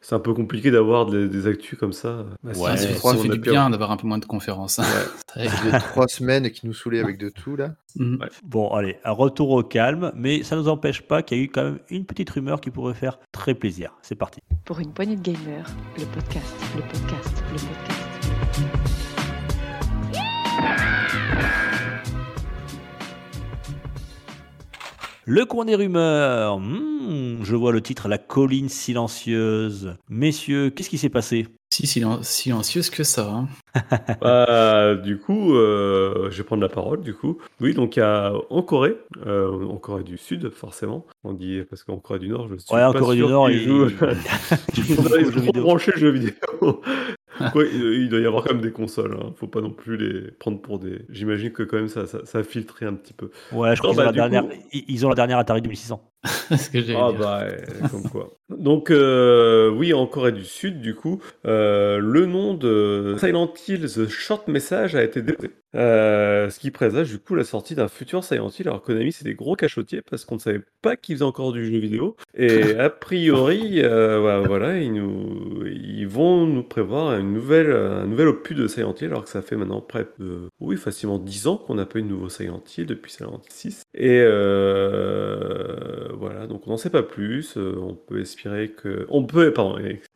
[0.00, 2.24] C'est un peu compliqué d'avoir des, des actus comme ça.
[2.42, 4.78] Bah, Ouais, ça, ça fait a du bien d'avoir un peu moins de conférences.
[4.78, 4.84] hein.
[5.34, 7.74] C'est vrai que- Les trois semaines qui nous saoulaient avec de tout, là.
[7.96, 8.18] Mhm.
[8.44, 11.44] Bon, allez, un retour au calme, mais ça ne nous empêche pas qu'il y a
[11.44, 13.92] eu quand même une petite rumeur qui pourrait faire très plaisir.
[14.02, 14.40] C'est parti.
[14.64, 15.66] Pour une poignée de gamers,
[15.98, 18.01] le podcast, le podcast, le podcast.
[25.24, 26.58] Le coin des rumeurs.
[26.58, 29.94] Hmm, je vois le titre La colline silencieuse.
[30.08, 31.46] Messieurs, qu'est-ce qui s'est passé?
[31.72, 33.30] Si silen- silencieuse que ça.
[33.32, 33.48] hein.
[34.20, 37.00] Bah, du coup, euh, je vais prendre la parole.
[37.02, 41.06] Du coup, oui, donc en Corée, euh, en Corée du Sud, forcément.
[41.24, 43.48] On dit parce qu'en Corée du Nord, je suis Ouais, en pas Corée du Nord,
[43.50, 43.86] ils- jouent.
[44.74, 46.82] ils Ils jouent sont beaucoup aux jeux trop vidéo.
[47.52, 49.16] Quoi, il doit y avoir quand même des consoles.
[49.20, 49.32] Hein.
[49.36, 51.04] Faut pas non plus les prendre pour des.
[51.08, 53.30] J'imagine que quand même ça, ça, ça a filtré un petit peu.
[53.52, 54.44] Ouais, je crois qu'ils ont, bah, la du dernière...
[54.46, 56.11] coup- ils- ils ont la dernière Atari 2600.
[56.72, 58.30] Que Ah bah, ouais, comme quoi.
[58.48, 63.86] Donc euh, oui, en Corée du Sud, du coup, euh, le nom de Silent Hill
[63.86, 65.50] The Short Message a été déposé.
[65.74, 68.68] Euh, ce qui présage du coup la sortie d'un futur Silent Hill.
[68.68, 71.64] Alors Konami, c'est des gros cachotiers parce qu'on ne savait pas qu'ils faisaient encore du
[71.64, 72.16] jeu vidéo.
[72.36, 78.28] Et a priori, euh, voilà, ils, nous, ils vont nous prévoir une nouvelle, un nouvel
[78.28, 81.56] opus de Silent Hill, alors que ça fait maintenant près de, oui, facilement 10 ans
[81.56, 83.82] qu'on n'a pas eu de nouveau Silent Hill depuis Silent Hill 6.
[83.94, 87.56] Et euh, voilà, donc on n'en sait pas plus.
[87.56, 89.52] Euh, on peut espérer que, on peut,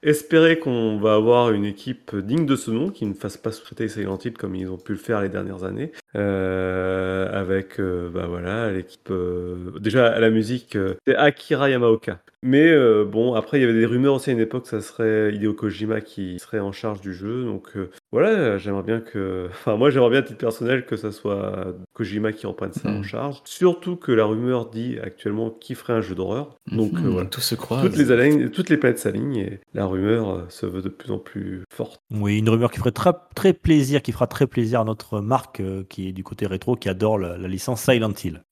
[0.02, 3.88] espérer qu'on va avoir une équipe digne de ce nom, qui ne fasse pas sous-traiter
[3.88, 8.26] Silent Hill comme ils ont pu le faire les dernières années, euh, avec, euh, bah
[8.28, 9.10] voilà, l'équipe.
[9.10, 12.20] euh, déjà à la musique, euh, c'est Akira Yamaoka.
[12.42, 15.34] Mais euh, bon, après il y avait des rumeurs aussi à une époque, ça serait
[15.34, 17.44] Hideo Kojima qui serait en charge du jeu.
[17.44, 21.10] Donc euh, voilà, j'aimerais bien que, enfin moi j'aimerais bien à titre personnel que ça
[21.12, 23.04] soit Kojima qui reprenne ça en Mm.
[23.04, 23.40] charge.
[23.44, 26.56] Surtout que la rumeur dit actuellement qu'il ferait un jeu d'horreur.
[26.70, 27.28] Donc euh, Mhm, voilà.
[27.28, 27.82] Tout se croise.
[27.82, 31.18] Toutes les, aligne- toutes les planètes s'alignent et la rumeur se veut de plus en
[31.18, 32.00] plus forte.
[32.10, 35.60] Oui, une rumeur qui ferait très, très plaisir, qui fera très plaisir à notre marque
[35.60, 38.42] euh, qui est du côté rétro, qui adore la, la licence Silent Hill.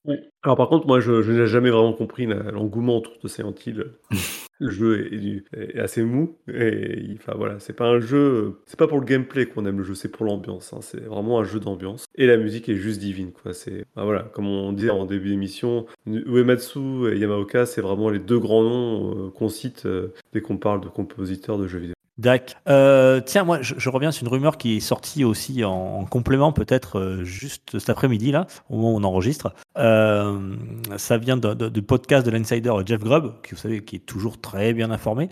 [0.41, 3.85] Alors par contre, moi je, je n'ai jamais vraiment compris l'engouement autour de Silent Hill.
[4.59, 5.43] le jeu est,
[5.75, 9.45] est assez mou et enfin voilà, c'est pas un jeu, c'est pas pour le gameplay
[9.45, 10.73] qu'on aime le jeu, c'est pour l'ambiance.
[10.73, 10.79] hein.
[10.81, 13.53] c'est vraiment un jeu d'ambiance et la musique est juste divine quoi.
[13.53, 18.39] C'est voilà, comme on disait en début d'émission, Uematsu et Yamaoka, c'est vraiment les deux
[18.39, 21.94] grands noms euh, qu'on cite euh, dès qu'on parle de compositeurs de jeux vidéo.
[22.17, 22.55] Dac.
[22.69, 26.53] Euh, tiens, moi, je, reviens sur une rumeur qui est sortie aussi en, en complément,
[26.53, 29.53] peut-être euh, juste cet après-midi, là, au moment où on enregistre.
[29.77, 30.55] Euh,
[30.95, 34.73] ça vient du podcast de l'insider Jeff Grubb, qui, vous savez, qui est toujours très
[34.73, 35.29] bien informé.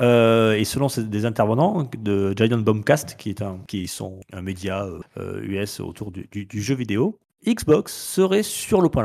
[0.00, 4.88] Euh, et selon des intervenants de Giant Bombcast, qui, est un, qui sont un média
[5.16, 9.04] US autour du jeu vidéo, Xbox serait sur le point.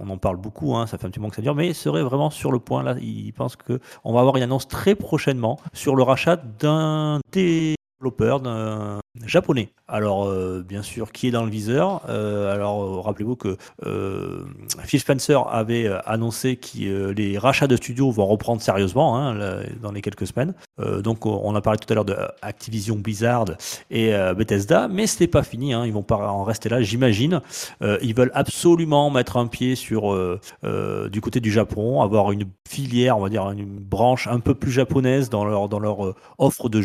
[0.00, 2.02] On en parle beaucoup, hein, ça fait un petit moment que ça dure, mais serait
[2.02, 2.82] vraiment sur le point.
[2.82, 7.20] Là, ils pensent que on va avoir une annonce très prochainement sur le rachat d'un
[7.30, 9.70] développeur d'un japonais.
[9.88, 12.02] Alors, euh, bien sûr, qui est dans le viseur?
[12.08, 14.44] Euh, Alors, euh, rappelez-vous que euh,
[14.84, 20.02] Phil Spencer avait annoncé que les rachats de studios vont reprendre sérieusement hein, dans les
[20.02, 20.54] quelques semaines.
[21.02, 23.46] Donc, on a parlé tout à l'heure de Activision Blizzard
[23.90, 25.72] et Bethesda, mais c'était pas fini.
[25.72, 27.40] Hein, ils vont pas en rester là, j'imagine.
[27.80, 30.16] Ils veulent absolument mettre un pied sur
[30.62, 34.70] du côté du Japon, avoir une filière, on va dire une branche un peu plus
[34.70, 36.82] japonaise dans leur dans leur offre de.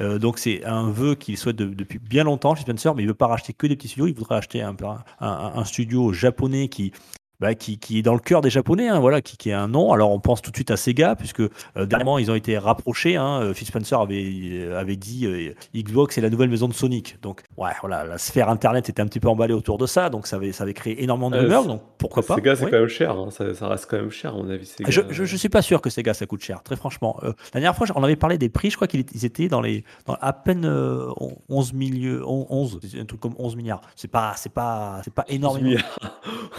[0.00, 3.06] Euh, donc c'est un vœu qu'il souhaite de- depuis bien longtemps chez Spencer, mais il
[3.06, 4.06] veut pas racheter que des petits studios.
[4.06, 6.92] Il voudrait acheter un studio japonais qui
[7.40, 9.68] bah, qui, qui est dans le cœur des Japonais, hein, voilà, qui, qui est un
[9.68, 9.92] nom.
[9.92, 11.50] Alors on pense tout de suite à Sega, puisque euh,
[11.86, 13.16] dernièrement ils ont été rapprochés.
[13.16, 16.74] Hein, Euh, Phil Spencer avait, euh, avait dit euh, Xbox est la nouvelle maison de
[16.74, 17.18] Sonic.
[17.22, 20.26] Donc ouais, voilà, la sphère Internet était un petit peu emballée autour de ça, donc
[20.26, 21.64] ça avait, ça avait créé énormément de Euh, rumeurs.
[21.66, 22.70] Donc pourquoi pas Sega, c'est ouais.
[22.70, 23.12] quand même cher.
[23.12, 23.28] hein.
[23.30, 24.66] Ça, ça reste quand même cher, à mon avis.
[24.66, 24.90] Sega.
[24.90, 27.18] Je, je, je suis pas sûr que Sega ça coûte cher, très franchement.
[27.22, 29.84] Euh, la dernière fois, on avait parlé des prix, je crois qu'ils étaient- dans les
[30.06, 31.08] dans à peine euh,
[31.48, 33.80] 11 milieux, 11, un truc comme 11 milliards.
[33.96, 35.70] C'est pas c'est pas c'est pas énormément.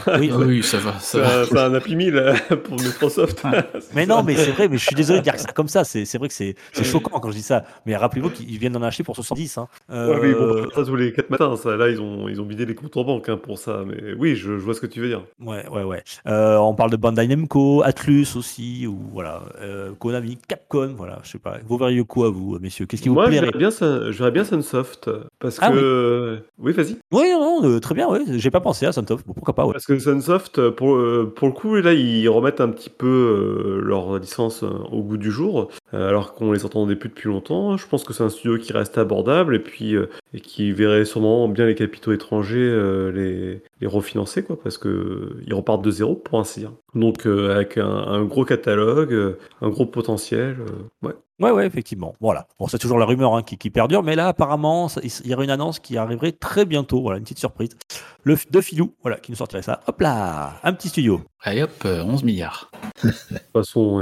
[0.07, 1.65] Oui, Ah oui, ça va, ça C'est va.
[1.65, 3.43] un, Happy Meal euh, pour Microsoft.
[3.95, 5.83] Mais non, mais c'est vrai, mais je suis désolé de dire que ça comme ça.
[5.83, 7.63] C'est c'est vrai que c'est c'est choquant quand je dis ça.
[7.85, 9.57] Mais rappelez-vous qu'ils viennent d'en acheter pour 70.
[9.57, 9.67] Hein.
[9.91, 12.45] Euh, Ouais, mais bon, ça tous les 4 matins, ça, là ils ont, ils ont
[12.45, 13.83] bidé les comptes en banque hein, pour ça.
[13.85, 15.23] Mais oui, je, je vois ce que tu veux dire.
[15.43, 16.03] Ouais, ouais, ouais.
[16.27, 21.29] Euh, on parle de Bandai Namco, Atlus aussi, ou voilà, euh, Konami, Capcom, voilà, je
[21.31, 21.57] sais pas.
[21.67, 22.85] Vous verriez quoi, vous, messieurs?
[22.85, 23.45] Qu'est-ce qui vous Moi, je plairait?
[23.47, 25.09] verrais bien, Sun- je verrais bien Sunsoft.
[25.39, 26.39] Parce Ah que.
[26.59, 26.97] oui, vas-y.
[27.11, 28.19] Oui, non, non, euh, très bien, oui.
[28.39, 29.25] J'ai pas pensé à Sunsoft.
[29.25, 29.73] Bon, pourquoi pas, ouais.
[29.73, 33.81] Parce que Sunsoft, pour, euh, pour le coup, là, ils remettent un petit peu euh,
[33.81, 37.77] leur licence euh, au goût du jour, euh, alors qu'on les entendait plus depuis longtemps.
[37.77, 40.09] Je pense que c'est un studio qui reste abordable et puis euh,
[40.43, 45.81] qui verrait sûrement bien les capitaux étrangers euh, les, refinancer, quoi, parce que ils repartent
[45.81, 46.73] de zéro pour ainsi dire.
[46.95, 51.13] Donc euh, avec un, gros catalogue, euh, un gros potentiel, euh, ouais.
[51.39, 52.15] Ouais, ouais, effectivement.
[52.19, 52.47] Voilà.
[52.59, 55.49] Bon, c'est toujours la rumeur hein, qui, perdure, mais là, apparemment, il y aurait une
[55.49, 57.01] annonce qui arriverait très bientôt.
[57.01, 57.69] Voilà, une petite surprise.
[58.23, 59.79] Le de Filou, voilà, qui nous sortirait ça.
[59.87, 61.21] Hop là, un petit studio.
[61.41, 62.69] Allez hop, euh, 11 milliards.
[63.03, 64.01] De toute façon,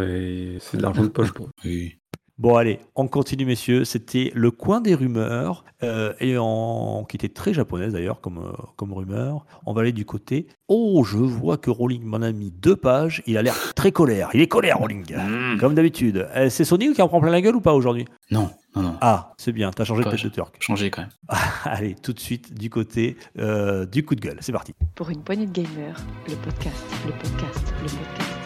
[0.60, 1.52] c'est de l'argent de poche pour eux.
[1.66, 2.00] Oui.
[2.40, 3.84] Bon, allez, on continue, messieurs.
[3.84, 7.04] C'était le coin des rumeurs, euh, et en...
[7.10, 9.44] qui était très japonaise d'ailleurs comme, euh, comme rumeur.
[9.66, 10.46] On va aller du côté.
[10.68, 13.24] Oh, je vois que Rowling m'en a mis deux pages.
[13.26, 14.30] Il a l'air très colère.
[14.36, 15.16] Il est colère, Rowling.
[15.60, 16.28] Comme d'habitude.
[16.36, 18.06] Euh, c'est Sony qui en prend plein la gueule ou pas aujourd'hui?
[18.30, 18.96] Non, non, non.
[19.02, 20.56] Ah, c'est bien, t'as changé de tête de turc.
[20.60, 21.12] Changer quand même.
[21.64, 24.38] Allez, tout de suite du côté euh, du coup de gueule.
[24.42, 24.76] C'est parti.
[24.94, 28.38] Pour une poignée de gamers, le podcast, le podcast, le podcast.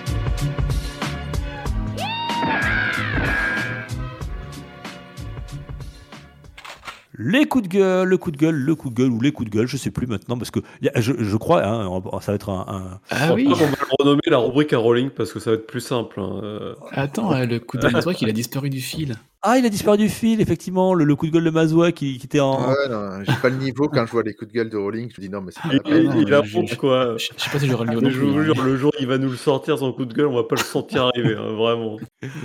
[7.24, 9.50] Les coups de gueule, le coup de gueule, le coup de gueule ou les coups
[9.50, 12.32] de gueule, je sais plus maintenant parce que y a- je, je crois, hein, ça
[12.32, 15.32] va être un, un- Ah oui On va le renommer la rubrique à Rolling parce
[15.32, 16.20] que ça va être plus simple.
[16.20, 16.40] hein.
[16.44, 19.16] Euh, Attends, euh, le coup de Mazouak, il a disparu du fil.
[19.44, 22.18] Ah, il a disparu du fil, effectivement, le, le coup de gueule de Mazouak qui,
[22.18, 22.70] qui était en.
[22.70, 25.10] Ouais, non, j'ai pas le niveau quand je vois les coups de gueule de Rowling.
[25.16, 26.76] Je me dis non, mais c'est pas Il, la il mais a je- honte, je-
[26.76, 27.18] quoi.
[27.18, 28.44] Je je sais pas si j'aurais le niveau je vous hein.
[28.44, 30.56] jure, le jour il va nous le sortir son coup de gueule, on va pas
[30.56, 31.98] le sentir arriver, hein, vraiment.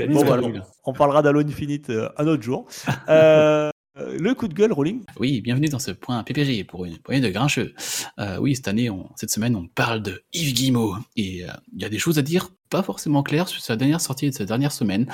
[0.09, 0.63] Bon, là.
[0.85, 2.67] on parlera d'Halo Infinite euh, un autre jour.
[3.11, 5.03] Euh, euh, le coup de gueule, Rolling.
[5.19, 7.75] Oui, bienvenue dans ce point PPG pour une poignée de grincheux.
[8.19, 10.97] Euh, oui, cette année, on- cette semaine, on parle de Yves Guillemot.
[11.17, 14.01] Et euh, il y a des choses à dire pas forcément claires sur sa dernière
[14.01, 15.07] sortie de sa dernière semaine.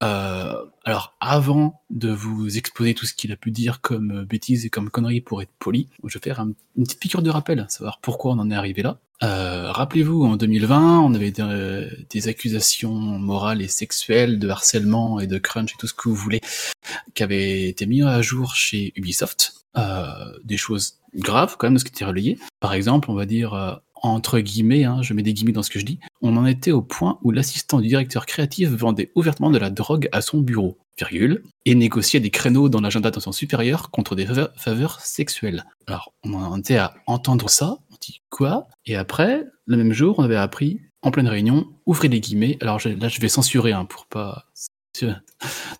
[0.00, 4.90] Alors, avant de vous exposer tout ce qu'il a pu dire comme bêtises et comme
[4.90, 8.32] conneries pour être poli, je vais faire un- une petite piqûre de rappel, savoir pourquoi
[8.32, 9.00] on en est arrivé là.
[9.22, 15.26] Euh, Rappelez-vous, en 2020, on avait euh, des accusations morales et sexuelles de harcèlement et
[15.26, 16.40] de crunch et tout ce que vous voulez
[17.14, 19.64] qui avaient été mis à jour chez Ubisoft.
[19.76, 22.38] Euh, des choses graves quand même de ce qui était relayé.
[22.60, 23.74] Par exemple, on va dire euh,
[24.04, 26.72] entre guillemets, hein, je mets des guillemets dans ce que je dis, on en était
[26.72, 30.76] au point où l'assistant du directeur créatif vendait ouvertement de la drogue à son bureau,
[30.98, 35.64] virgule, et négociait des créneaux dans l'agenda de son supérieur contre des faveurs, sexuelles.
[35.86, 37.78] Alors, on en était à entendre ça,
[38.30, 42.56] quoi Et après, le même jour, on avait appris, en pleine réunion, ouvrez les guillemets,
[42.60, 44.46] alors là je vais censurer hein, pour pas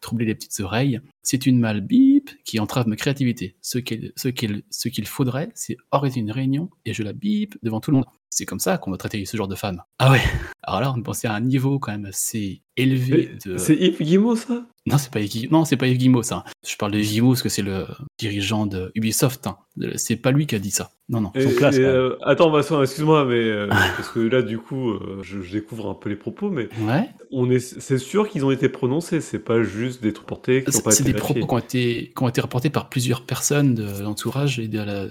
[0.01, 1.01] troubler les petites oreilles.
[1.23, 3.57] C'est une malle bip qui entrave ma créativité.
[3.63, 7.57] Ce qu'il ce qu'il- ce qu'il faudrait, c'est organiser une réunion et je la bip
[7.63, 8.07] devant tout le monde.
[8.31, 9.83] C'est comme ça qu'on va traiter ce genre de femme.
[10.01, 10.21] Ah ouais
[10.63, 13.57] Alors là, on pensait à un niveau quand même assez élevé de.
[13.59, 14.67] C'est Yves Guillemot, ça?
[14.87, 16.45] Non, c'est pas Yves- non, c'est pas Yves Guillemot, ça.
[16.69, 17.87] Je parle de Guillemot parce que c'est le
[18.19, 19.47] dirigeant de Ubisoft.
[19.47, 19.57] hein.
[19.97, 20.91] C'est pas lui qui a dit ça.
[21.09, 21.33] Non, non.
[21.35, 25.21] Et- classe, et, euh, Attends, Vincent, excuse-moi, mais euh, parce que là, du coup, euh,
[25.23, 27.09] je, je découvre un peu les propos, mais Ouais.
[27.31, 29.21] on est, c'est sûr qu'ils ont été prononcés.
[29.21, 32.23] C'est pas juste des trucs portés qui n'ont C'est des propos qui ont été, qui
[32.23, 35.07] ont été rapportés par plusieurs personnes de l'entourage et de la-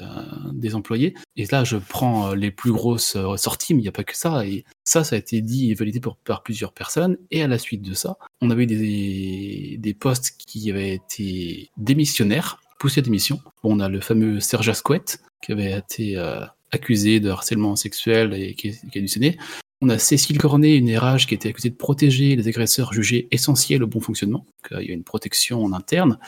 [0.53, 1.13] des employés.
[1.35, 4.45] Et là, je prends les plus grosses sorties, mais il n'y a pas que ça.
[4.45, 7.17] Et ça, ça a été dit et validé par, par plusieurs personnes.
[7.31, 12.59] Et à la suite de ça, on avait des, des postes qui avaient été démissionnaires,
[12.79, 13.39] poussés à démission.
[13.63, 18.53] On a le fameux Serge Asquette, qui avait été euh, accusé de harcèlement sexuel et
[18.53, 19.37] qui, qui a démissionné.
[19.81, 23.83] On a Cécile Cornet, une RH qui été accusée de protéger les agresseurs jugés essentiels
[23.83, 24.45] au bon fonctionnement.
[24.71, 26.19] Donc, il y a une protection en interne.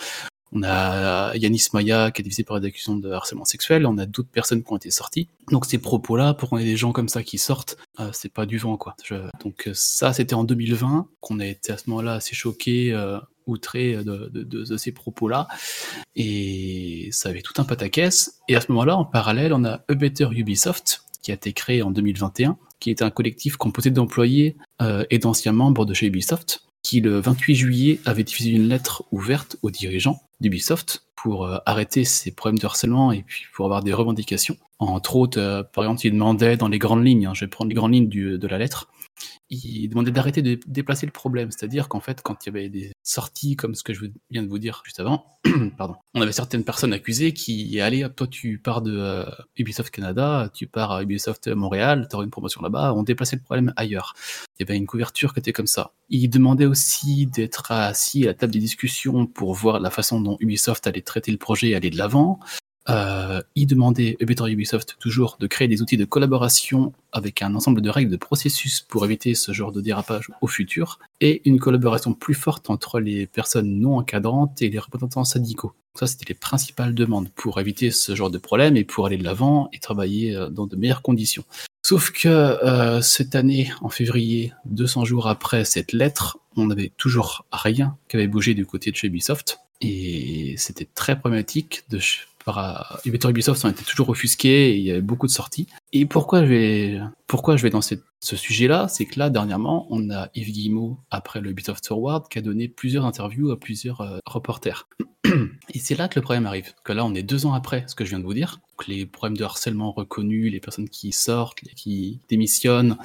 [0.55, 3.85] On a Yanis Maya qui est divisé par des accusations de harcèlement sexuel.
[3.85, 5.27] On a d'autres personnes qui ont été sorties.
[5.51, 8.45] Donc ces propos-là, pour qu'on ait des gens comme ça qui sortent, euh, c'est pas
[8.45, 8.95] du vent quoi.
[9.03, 12.93] Je- Donc euh, ça, c'était en 2020 qu'on a été à ce moment-là assez choqués,
[12.93, 15.47] euh, de- de- de ces propos-là.
[16.15, 18.39] Et ça avait tout un pataquès.
[18.47, 21.81] Et à ce moment-là, en parallèle, on a A Better Ubisoft qui a été créé
[21.81, 26.64] en 2021, qui est un collectif composé d'employés euh, et d'anciens membres de chez Ubisoft,
[26.85, 32.03] qui le 28 juillet avait diffusé une lettre ouverte aux dirigeants d'Ubisoft pour euh, arrêter
[32.03, 34.55] ces problèmes de harcèlement et puis pour avoir des revendications.
[34.77, 37.69] Entre autres, euh, par exemple, il demandait dans les grandes lignes, hein, je vais prendre
[37.69, 38.87] les grandes lignes de la lettre,
[39.49, 41.51] il demandait d'arrêter de déplacer le problème.
[41.51, 44.47] C'est-à-dire qu'en fait, quand il y avait des sorties comme ce que je viens de
[44.47, 45.25] vous dire juste avant,
[45.77, 49.25] pardon, on avait certaines personnes accusées qui allaient, toi tu pars de euh,
[49.57, 53.41] Ubisoft Canada, tu pars à Ubisoft Montréal, tu auras une promotion là-bas, on déplaçait le
[53.41, 54.13] problème ailleurs.
[54.57, 55.91] Il y avait une couverture qui était comme ça.
[56.09, 60.37] Il demandait aussi d'être assis à la table des discussions pour voir la façon dont
[60.39, 62.39] Ubisoft allait traiter le projet et aller de l'avant.
[62.89, 67.81] Euh, il demandait Better Ubisoft toujours de créer des outils de collaboration avec un ensemble
[67.81, 72.13] de règles de processus pour éviter ce genre de dérapage au futur et une collaboration
[72.13, 75.73] plus forte entre les personnes non encadrantes et les représentants syndicaux.
[75.95, 79.23] Ça, c'était les principales demandes pour éviter ce genre de problème et pour aller de
[79.23, 81.45] l'avant et travailler euh, dans de meilleures conditions.
[81.83, 87.45] Sauf que euh, cette année, en février, 200 jours après cette lettre, on n'avait toujours
[87.51, 89.59] rien qui avait bougé du côté de chez Ubisoft.
[89.81, 91.83] Et c'était très problématique.
[91.89, 91.99] De,
[92.45, 95.67] par, euh, Better Ubisoft on était toujours offusqué et il y avait beaucoup de sorties.
[95.91, 97.95] Et pourquoi je vais, pourquoi je vais dans ce
[98.35, 98.87] sujet-là?
[98.87, 102.67] C'est que là, dernièrement, on a Yves Guillemot, après le Ubisoft Award, qui a donné
[102.67, 104.87] plusieurs interviews à plusieurs euh, reporters.
[105.73, 106.73] Et c'est là que le problème arrive.
[106.83, 108.59] Que là, on est deux ans après ce que je viens de vous dire.
[108.87, 112.97] Les problèmes de harcèlement reconnus, les personnes qui sortent, les qui démissionnent,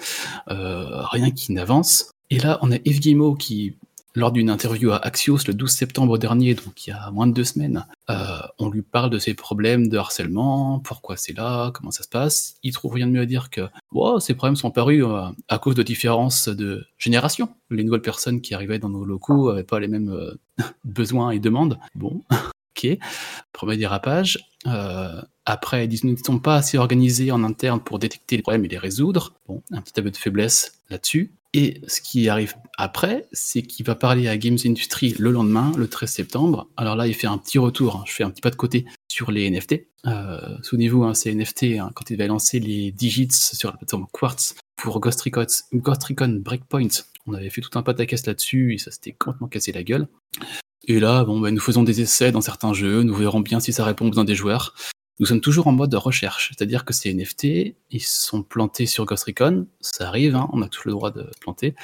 [0.51, 2.11] euh, rien qui n'avance.
[2.29, 3.77] Et là, on a Yves Guillemot qui,
[4.15, 7.33] lors d'une interview à Axios le 12 septembre dernier, donc il y a moins de
[7.33, 11.91] deux semaines, euh, on lui parle de ses problèmes de harcèlement, pourquoi c'est là, comment
[11.91, 12.57] ça se passe.
[12.63, 13.63] Il trouve rien de mieux à dire que
[14.21, 17.49] ces problèmes sont apparus euh, à cause de différences de génération.
[17.71, 20.35] Les nouvelles personnes qui arrivaient dans nos locaux n'avaient pas les mêmes euh,
[20.85, 21.79] besoins et demandes.
[21.95, 22.23] Bon,
[22.77, 22.99] ok.
[23.53, 24.39] Premier dérapage.
[25.47, 28.79] Après, ils ne sommes pas assez organisés en interne pour détecter les problèmes et les
[28.79, 29.33] résoudre.
[29.49, 31.33] Bon, un petit aveu de faiblesse là-dessus.
[31.53, 35.89] Et ce qui arrive après, c'est qu'il va parler à Games Industry le lendemain, le
[35.89, 36.69] 13 septembre.
[36.77, 38.87] Alors là, il fait un petit retour, hein, je fais un petit pas de côté
[39.09, 39.87] sur les NFT.
[40.07, 44.07] Euh, Souvenez-vous, hein, ces NFT, hein, quand il va lancer les digits sur la plateforme
[44.13, 46.89] Quartz pour Ghost Recon, Ghost Recon Breakpoint,
[47.27, 50.07] on avait fait tout un pataquès là-dessus et ça s'était complètement cassé la gueule.
[50.87, 53.73] Et là, bon, bah, nous faisons des essais dans certains jeux, nous verrons bien si
[53.73, 54.75] ça répond aux besoins des joueurs.
[55.21, 59.05] Nous sommes toujours en mode de recherche, c'est-à-dire que ces NFT, ils sont plantés sur
[59.05, 61.75] Ghost Recon, ça arrive, hein, on a tous le droit de planter,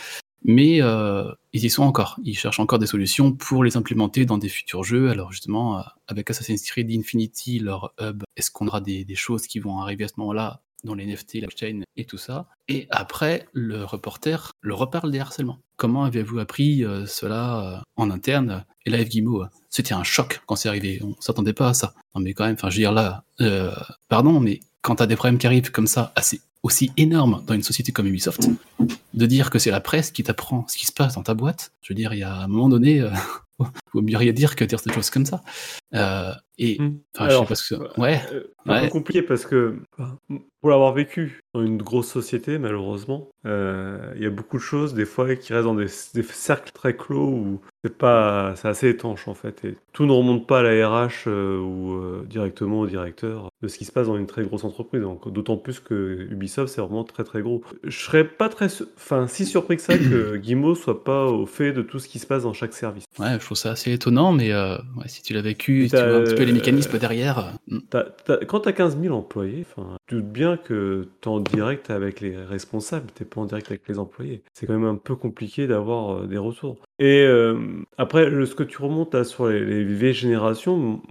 [0.43, 2.19] mais euh, ils y sont encore.
[2.25, 5.11] Ils cherchent encore des solutions pour les implémenter dans des futurs jeux.
[5.11, 9.59] Alors justement, euh, avec Assassin's Creed Infinity, leur hub, est-ce qu'on aura des choses qui
[9.59, 10.63] vont arriver à ce moment-là?
[10.85, 15.19] Dans les NFT, la blockchain et tout ça Et après, le reporter le reparle des
[15.19, 15.59] harcèlements.
[15.77, 20.57] Comment avez-vous appris euh, cela euh, en interne Et là, euh, c'était un choc quand
[20.57, 21.01] c'est arrivé.
[21.03, 21.95] On s'attendait pas à ça.
[22.15, 23.75] Non mais quand même, enfin je veux dire là, euh,
[24.09, 27.63] pardon, mais quand t'as des problèmes qui arrivent comme ça, assez aussi énormes dans une
[27.63, 28.49] société comme Ubisoft,
[29.15, 31.73] de dire que c'est la presse qui t'apprend ce qui se passe dans ta boîte,
[31.83, 33.09] je veux dire, il y a un moment donné,
[33.99, 35.43] euh, mieux rien dire que dire des choses comme ça.
[35.95, 36.97] Euh, et Hmm.
[37.19, 38.01] Alors, je sais pas ce que...
[38.01, 38.89] Ouais, Euh, un Ouais.
[38.89, 39.77] compliqué parce que
[40.61, 44.95] pour l'avoir vécu dans une grosse société, malheureusement, euh, il y a beaucoup de choses
[44.95, 48.89] des fois qui restent dans des, des cercles très clos où c'est pas, c'est assez
[48.89, 49.65] étanche en fait.
[49.65, 53.69] Et tout ne remonte pas à la RH euh, ou euh, directement au directeur de
[53.69, 55.03] ce qui se passe dans une très grosse entreprise.
[55.03, 57.63] Donc d'autant plus que Ubisoft c'est vraiment très très gros.
[57.85, 61.73] Je serais pas très, enfin si surpris que ça que Guimau soit pas au fait
[61.73, 63.05] de tout ce qui se passe dans chaque service.
[63.21, 65.91] ouais, je trouve ça assez assez étonnant, mais euh, ouais, si tu l'as vécu, Puis
[65.91, 67.57] tu vois un petit peu les euh, mécanismes derrière.
[67.71, 68.45] euh, hmm.
[68.47, 71.41] Quand tu as 15 000 employés, enfin, tu te doutes bien que tu es en
[71.41, 74.43] direct avec les responsables, tu pas en direct avec les employés.
[74.53, 76.79] C'est quand même un peu compliqué d'avoir des retours.
[76.99, 77.59] Et euh,
[77.99, 81.03] après, ce que tu remontes sur les, les vieilles générations,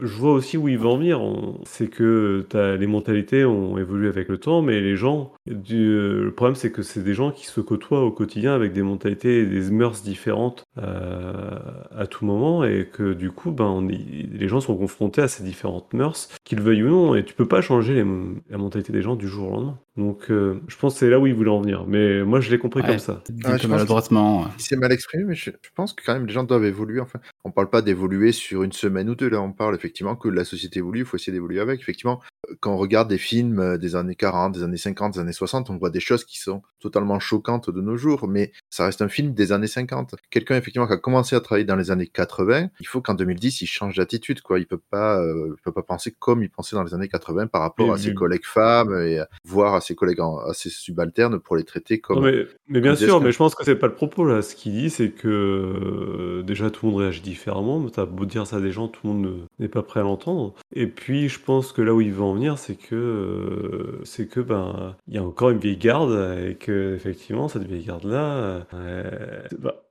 [0.00, 1.20] je vois aussi où ils vont en venir.
[1.64, 2.46] C'est que
[2.78, 7.02] les mentalités ont évolué avec le temps, mais les gens, le problème c'est que c'est
[7.02, 11.58] des gens qui se côtoient au quotidien avec des mentalités et des mœurs différentes euh,
[11.96, 15.92] à tout moment, et que du coup, ben, les gens sont confrontés à ces différentes
[15.94, 18.04] mœurs, qu'ils le veuillent ou non, et tu peux pas changer
[18.50, 19.83] la mentalité des gens du jour au lendemain.
[19.96, 21.84] Donc, euh, je pense que c'est là où ils voulaient en venir.
[21.86, 22.88] Mais moi, je l'ai compris Ouais.
[22.88, 23.22] comme ça.
[23.44, 24.40] Ah, un je maladroitement.
[24.42, 24.48] ouais.
[24.58, 26.98] C'est mal exprimé, mais je, je pense que quand même les gens doivent évoluer.
[27.00, 29.28] Enfin, on parle pas d'évoluer sur une semaine ou deux.
[29.28, 31.00] Là, on parle effectivement que la société évolue.
[31.00, 31.80] Il faut essayer d'évoluer avec.
[31.80, 32.20] Effectivement,
[32.58, 35.70] quand on regarde des films euh, des années 40, des années 50, des années 60,
[35.70, 38.26] on voit des choses qui sont totalement choquantes de nos jours.
[38.26, 40.16] Mais ça reste un film des années 50.
[40.30, 43.60] Quelqu'un effectivement qui a commencé à travailler dans les années 80, il faut qu'en 2010
[43.60, 44.40] il change d'attitude.
[44.40, 47.08] Quoi, il peut pas, euh, il peut pas penser comme il pensait dans les années
[47.08, 51.38] 80 par rapport à ses collègues femmes et voire à ses collègues, à ses subalternes
[51.38, 52.16] pour les traiter comme.
[52.16, 54.42] Non, mais, mais bien sûr, mais je pense que c'est pas le propos là.
[54.42, 57.78] Ce qu'il dit, c'est que euh, déjà tout le monde réagit différemment.
[57.80, 60.00] mais T'as beau dire ça à des gens, tout le monde ne- n'est pas prêt
[60.00, 60.54] à l'entendre.
[60.72, 64.26] Et puis, je pense que là où il veut en venir, c'est que euh, c'est
[64.28, 66.12] que ben il y a encore une vieille garde
[66.46, 68.66] et que effectivement cette vieille garde là,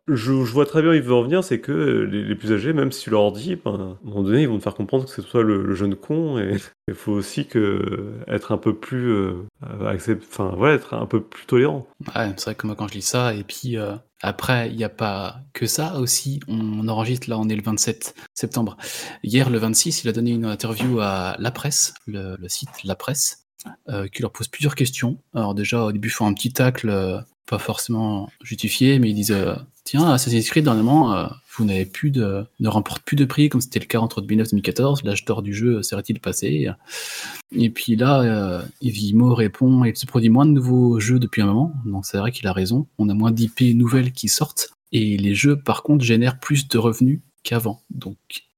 [0.08, 2.74] je, vois très bien où il veut en venir, c'est que les, les plus âgés,
[2.74, 5.06] même si tu leur dis, ben, à un moment donné, ils vont te faire comprendre
[5.06, 9.12] que c'est toi le, jeune con et il faut aussi que être un peu plus
[9.12, 11.88] euh, enfin être un peu plus tolérant.
[12.14, 14.90] C'est vrai que moi quand je lis ça, et puis euh, après, il n'y a
[14.90, 16.40] pas que ça aussi.
[16.48, 18.78] On enregistre là, on est le 27 septembre.
[19.24, 23.43] Hier, le 26, il a donné une interview à La Presse, le site La Presse,
[23.90, 25.18] euh, qui leur pose plusieurs questions.
[25.34, 29.14] Alors déjà, au début, ils font un petit tacle, euh, pas forcément justifié, mais ils
[29.14, 33.50] disent euh, Tiens, Assassin's Creed, dernièrement, vous n'avez plus de, ne remporte plus de prix,
[33.50, 35.04] comme c'était le cas entre 2009 et 2014.
[35.04, 36.70] L'âge d'or du jeu serait-il passé?
[37.52, 41.74] Et puis là, Evimo répond Il se produit moins de nouveaux jeux depuis un moment.
[41.86, 42.88] Donc c'est vrai qu'il a raison.
[42.98, 44.70] On a moins d'IP nouvelles qui sortent.
[44.94, 47.82] Et les jeux, par contre, génèrent plus de revenus qu'avant.
[47.90, 48.16] Donc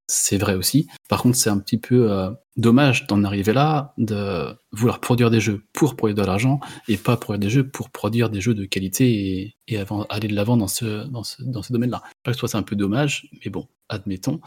[0.07, 0.87] c'est vrai aussi.
[1.09, 5.39] Par contre, c'est un petit peu euh, dommage d'en arriver là, de vouloir produire des
[5.39, 8.65] jeux pour produire de l'argent et pas produire des jeux pour produire des jeux de
[8.65, 9.77] qualité et,
[10.09, 12.03] aller de l'avant dans ce, domaine-là.
[12.27, 14.39] Je trouve c'est un peu dommage, mais bon, admettons.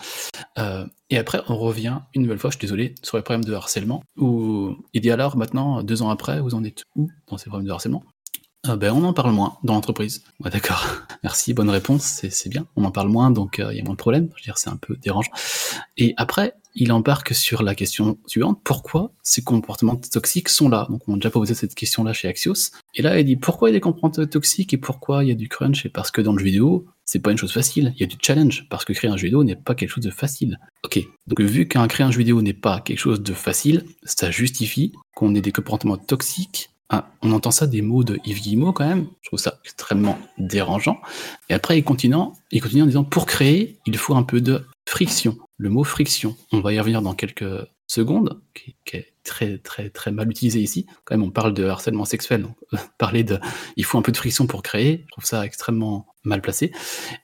[0.58, 3.54] Euh, et après, on revient une nouvelle fois, je suis désolé, sur les problèmes de
[3.54, 7.50] harcèlement, où il dit alors maintenant, deux ans après, vous en êtes où dans ces
[7.50, 8.04] problèmes de harcèlement?
[8.64, 10.24] Ah ben, on en parle moins dans l'entreprise.
[10.40, 10.84] D'accord.
[11.22, 12.66] Merci, bonne réponse, c'est bien.
[12.74, 14.28] On en parle moins, donc euh, il y a moins de problèmes.
[14.34, 15.30] Je veux dire, c'est un peu dérangeant.
[15.96, 18.60] Et après, il embarque sur la question suivante.
[18.64, 20.86] Pourquoi ces comportements toxiques sont là?
[20.90, 22.72] Donc, on a déjà posé cette question-là chez Axios.
[22.94, 25.32] Et là, il dit pourquoi il y a des comportements toxiques et pourquoi il y
[25.32, 25.86] a du crunch?
[25.86, 27.92] Et parce que dans le jeu vidéo, c'est pas une chose facile.
[27.96, 28.66] Il y a du challenge.
[28.68, 30.58] Parce que créer un jeu vidéo n'est pas quelque chose de facile.
[30.84, 30.98] Ok.
[31.28, 34.92] Donc, vu qu'un créer un jeu vidéo n'est pas quelque chose de facile, ça justifie
[35.14, 38.86] qu'on ait des comportements toxiques ah, on entend ça des mots de Yves Guillemot quand
[38.86, 39.08] même.
[39.20, 41.00] Je trouve ça extrêmement dérangeant.
[41.50, 42.32] Et après, il continue, en
[42.86, 45.36] disant pour créer, il faut un peu de friction.
[45.58, 50.10] Le mot friction, on va y revenir dans quelques secondes, qui, est très très très
[50.10, 50.86] mal utilisé ici.
[51.04, 52.42] Quand même, on parle de harcèlement sexuel.
[52.42, 52.56] Donc,
[52.98, 53.38] parler de,
[53.76, 55.04] il faut un peu de friction pour créer.
[55.08, 56.72] Je trouve ça extrêmement mal placé.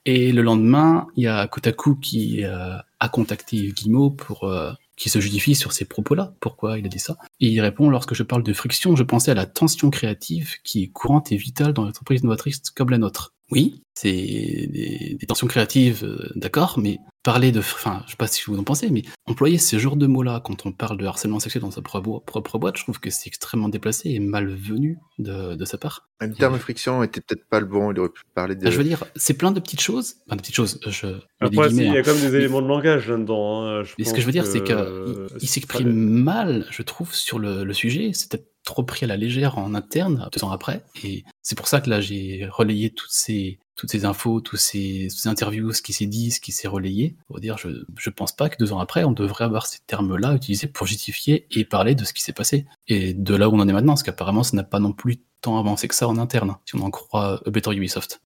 [0.05, 4.73] Et le lendemain, il y a Kotaku qui euh, a contacté Yves Guillemot pour euh,
[4.97, 6.35] qui se justifie sur ces propos-là.
[6.41, 7.17] Pourquoi il a dit ça?
[7.41, 10.85] Et il répond lorsque je parle de friction, je pensais à la tension créative qui
[10.85, 13.34] est courante et vitale dans l'entreprise novatrice comme la nôtre.
[13.51, 18.27] Oui, c'est des, des tensions créatives, euh, d'accord, mais parler de, enfin, je sais pas
[18.27, 21.41] si vous en pensez, mais employer ce genre de mots-là quand on parle de harcèlement
[21.41, 25.55] sexuel dans sa propre, propre boîte, je trouve que c'est extrêmement déplacé et malvenu de,
[25.55, 26.09] de sa part.
[26.21, 28.67] Le terme friction était peut-être pas le bon, il aurait pu parler de.
[28.67, 30.81] Ah, je veux dire, c'est plein de petites choses, enfin de petites choses.
[30.87, 31.07] Je,
[31.41, 32.03] Après, il y a hein.
[32.05, 33.63] quand même des Mais- éléments de langage là-dedans.
[33.67, 33.83] hein.
[33.99, 37.63] Mais ce que je veux dire, c'est qu'il il s'exprime mal, je trouve, sur le,
[37.65, 38.11] le sujet.
[38.15, 40.85] C'est peut-être trop pris à la légère en interne, deux ans après.
[41.05, 45.09] Et c'est pour ça que là, j'ai relayé toutes ces, toutes ces infos, toutes ces
[45.27, 47.17] interviews, ce qui s'est dit, ce qui s'est relayé.
[47.27, 50.35] Pour dire, je, je pense pas que deux ans après, on devrait avoir ces termes-là
[50.35, 52.67] utilisés pour justifier et parler de ce qui s'est passé.
[52.89, 55.19] Et de là où on en est maintenant, parce qu'apparemment, ça n'a pas non plus
[55.41, 58.23] tant avancé que ça en interne, si on en croit A Better Ubisoft.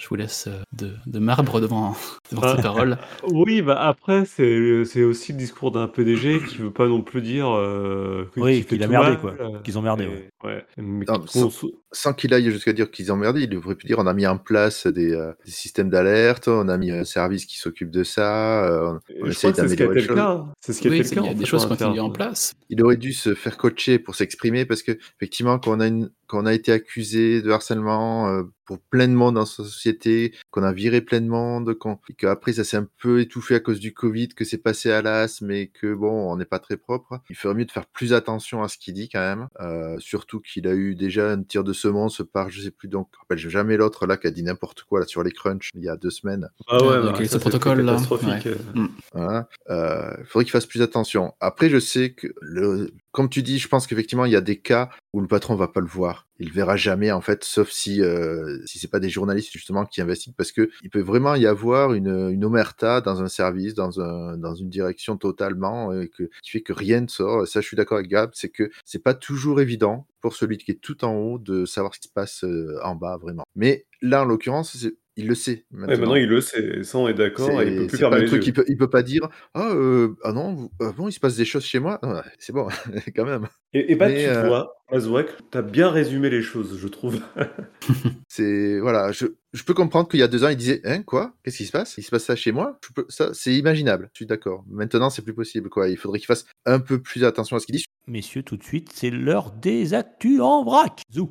[0.00, 1.96] Je vous laisse euh, de, de marbre devant,
[2.30, 2.54] devant Ah.
[2.56, 2.98] ces paroles.
[3.32, 7.20] Oui, bah après, c'est c'est aussi le discours d'un PDG qui veut pas non plus
[7.20, 9.34] dire euh, que- Oui, qu'il a tout merdé, mal, quoi.
[9.40, 10.28] euh, Qu'ils ont merdé, et- ouais.
[10.44, 10.64] Ouais.
[10.76, 11.50] Mais Non, qui cons-
[11.90, 14.38] Sans qu'il aille jusqu'à dire qu'ils emmerdent, il devrait plus dire on a mis en
[14.38, 18.64] place des, euh, des systèmes d'alerte, on a mis un service qui s'occupe de ça,
[18.66, 20.16] euh, on c'est ce qui a d'améliorer été les le choses.
[20.16, 20.44] cas.
[20.60, 21.26] C'est ce qui a Oui, été c'est- le cas.
[21.26, 22.06] il y a en des choses qui ont été interne.
[22.06, 22.52] en place.
[22.70, 26.10] Il aurait dû se faire coacher pour s'exprimer parce que effectivement quand on a une
[26.28, 30.34] quand on a été accusé de harcèlement euh, pour plein de monde dans sa société,
[30.50, 33.60] qu'on a viré plein de monde, qu'on et qu'après ça s'est un peu étouffé à
[33.60, 36.76] cause du Covid, que c'est passé à l'as, mais que bon on n'est pas très
[36.76, 37.20] propre.
[37.30, 39.48] Il ferait mieux de faire plus attention à ce qu'il dit quand même.
[39.60, 43.08] Euh, surtout qu'il a eu déjà un tir de semonce par je sais plus donc
[43.14, 45.82] je rappelle jamais l'autre là qui a dit n'importe quoi là sur les crunchs il
[45.82, 46.48] y a deux semaines.
[46.68, 48.44] Ah ouais, Euh, bah, avec ce c'est protocole, là, catastrophique.
[48.44, 48.82] ouais.
[49.14, 49.48] Voilà.
[49.70, 51.32] Euh, il faudrait qu'il fasse plus attention.
[51.40, 54.56] Après, je sais que, le, comme tu dis, je pense qu'effectivement, il y a des
[54.58, 56.26] cas où le patron va pas le voir.
[56.38, 59.84] Il le verra jamais, en fait, sauf si, euh, si c'est pas des journalistes, justement,
[59.86, 63.74] qui investiguent, parce que il peut vraiment y avoir une, une omerta dans un service,
[63.74, 67.46] dans un, dans une direction totalement, euh, que, qui fait que rien ne sort.
[67.48, 70.70] Ça, je suis d'accord avec Gab, c'est que c'est pas toujours évident pour celui qui
[70.72, 73.44] est tout en haut de savoir ce qui se passe euh, en bas, vraiment.
[73.56, 75.64] Mais là, en l'occurrence, c'est- il le sait.
[75.72, 76.84] Ouais, maintenant, il le sait.
[76.84, 77.62] Ça, on est d'accord.
[77.62, 80.54] Il peut plus fermer pas truc peut, il peut pas dire ah, euh, ah non
[80.54, 81.98] vous- ah bon il se passe des choses chez moi?
[82.02, 82.68] Ah, c'est bon
[83.16, 86.78] quand même Et, et bah, Mais, tu euh, vois, Mazouak, t'as bien résumé les choses,
[86.78, 87.20] je trouve.
[88.28, 91.34] c'est voilà je, je peux comprendre qu'il y a deux ans il disait hein quoi?
[91.42, 91.96] Qu'est-ce qui se passe?
[91.98, 92.78] Il se passe ça chez moi?
[92.86, 96.18] Je peux- ça c'est imaginable je suis d'accord maintenant c'est plus possible quoi il faudrait
[96.18, 99.10] qu'il fasse un peu plus attention à ce qu'il dit Messieurs, tout de suite, c'est
[99.10, 101.02] l'heure des actus en vrac.
[101.12, 101.30] Zou.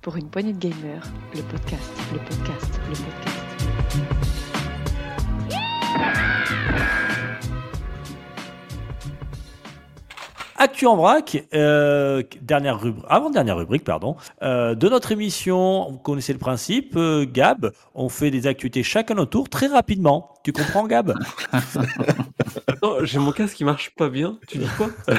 [0.00, 3.32] Pour une poignée de gamers, le podcast, le podcast, le podcast.
[10.56, 15.88] Actu en vrac, euh, dernière rubrique, pardon, euh, de notre émission.
[15.88, 20.31] Vous connaissez le principe, euh, Gab, on fait des actualités chacun notre tour très rapidement.
[20.44, 21.14] Tu comprends, Gab?
[22.66, 24.38] Attends, j'ai mon casque qui marche pas bien.
[24.48, 24.88] Tu dis quoi?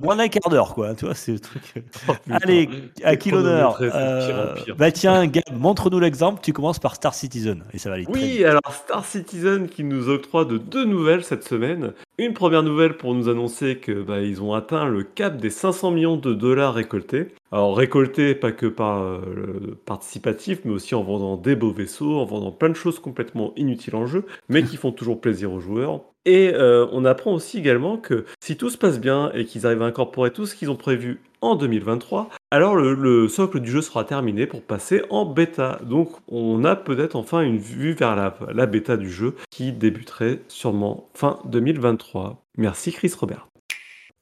[0.00, 0.94] Moins d'un quart d'heure, quoi.
[0.94, 1.74] Tu vois, c'est le truc.
[2.08, 2.12] Oh.
[2.30, 2.68] Allez,
[3.04, 4.54] à qui l'honneur Euh.
[4.76, 6.40] Bah tiens, Gab, montre-nous l'exemple.
[6.42, 8.44] Tu commences par Star Citizen et ça va aller très Oui, vite.
[8.46, 11.92] alors Star Citizen qui nous octroie de deux nouvelles cette semaine.
[12.18, 15.92] Une première nouvelle pour nous annoncer que bah, ils ont atteint le cap des 500
[15.92, 17.28] millions de dollars récoltés.
[17.50, 22.24] Alors récoltés pas que par euh, participatif, mais aussi en vendant des beaux vaisseaux, en
[22.26, 26.02] vendant plein de choses complètement inutiles en jeu, mais qui font toujours plaisir aux joueurs.
[26.26, 29.80] Et euh, on apprend aussi également que si tout se passe bien et qu'ils arrivent
[29.80, 33.80] à incorporer tout ce qu'ils ont prévu en 2023, alors le, le socle du jeu
[33.80, 35.80] sera terminé pour passer en bêta.
[35.84, 40.40] Donc on a peut-être enfin une vue vers la, la bêta du jeu qui débuterait
[40.48, 42.44] sûrement fin 2023.
[42.58, 43.48] Merci Chris Robert.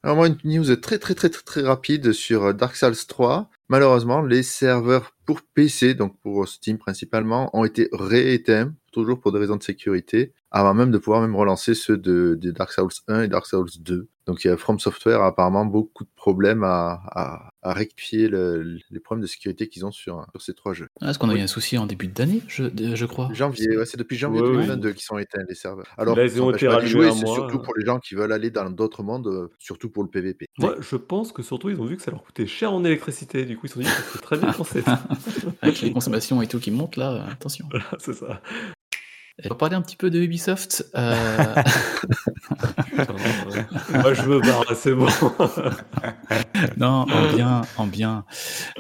[0.06, 4.22] Alors moi une news très très très très, très rapide sur Dark Souls 3 malheureusement
[4.22, 9.56] les serveurs pour PC donc pour Steam principalement ont été rééteints toujours pour des raisons
[9.56, 13.28] de sécurité avant même de pouvoir même relancer ceux de, de Dark Souls 1 et
[13.28, 17.00] Dark Souls 2 donc il y a From Software a apparemment beaucoup de problèmes à,
[17.12, 20.88] à, à rectifier le- les problèmes de sécurité qu'ils ont sur, sur ces trois jeux.
[21.00, 22.64] Ah, Est-ce qu'on a eu un souci en début d'année, je,
[22.96, 23.28] je crois?
[23.32, 24.54] Janvier, ouais, c'est depuis janvier Ouais, ouais.
[24.66, 25.86] 2022 qu'ils sont éteints les serveurs.
[25.96, 28.68] Alors, Là, ils ont été rallumés c'est surtout pour les gens qui veulent aller dans
[28.68, 30.46] d'autres mondes, euh, surtout pour le PVP.
[30.58, 33.44] Moi, je pense que surtout ils ont vu que ça leur coûtait cher en électricité.
[33.44, 34.82] Du coup, ils se sont dit que c'est très bien pensé.
[35.62, 37.68] Avec les consommations et tout qui montent là, euh, attention.
[38.00, 38.40] c'est ça.
[39.44, 40.86] On va parler un petit peu de Ubisoft.
[40.96, 41.14] euh.
[43.90, 45.06] Moi, je me barre, c'est bon.
[46.78, 48.24] non, en bien, en bien.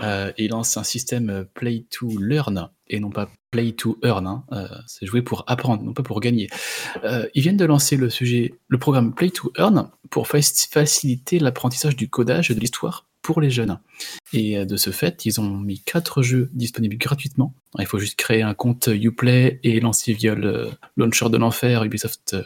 [0.02, 4.26] Euh, il lance un système euh, Play to Learn et non pas Play to Earn.
[4.26, 4.44] hein.
[4.52, 6.48] Euh, c'est jouer pour apprendre, non pas pour gagner.
[7.04, 11.38] Euh, ils viennent de lancer le sujet, le programme Play to Earn pour faci- faciliter
[11.38, 13.78] l'apprentissage du codage et de l'histoire pour les jeunes.
[14.32, 17.52] Et de ce fait, ils ont mis quatre jeux disponibles gratuitement.
[17.78, 22.36] Il faut juste créer un compte Uplay et lancer via le launcher de l'enfer Ubisoft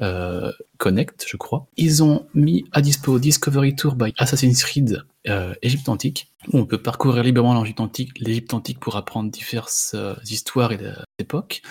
[0.00, 1.66] euh, Connect, je crois.
[1.76, 6.66] Ils ont mis à dispo Discovery Tour by Assassin's Creed euh, Égypte antique, où on
[6.66, 8.12] peut parcourir librement l'Égypte antique,
[8.52, 10.80] antique pour apprendre diverses euh, histoires et
[11.18, 11.62] époques.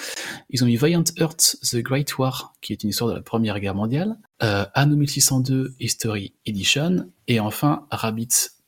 [0.50, 3.60] Ils ont mis Valiant Earth The Great War, qui est une histoire de la Première
[3.60, 8.61] Guerre mondiale, Anno 1602 History Edition, et enfin Rabbit's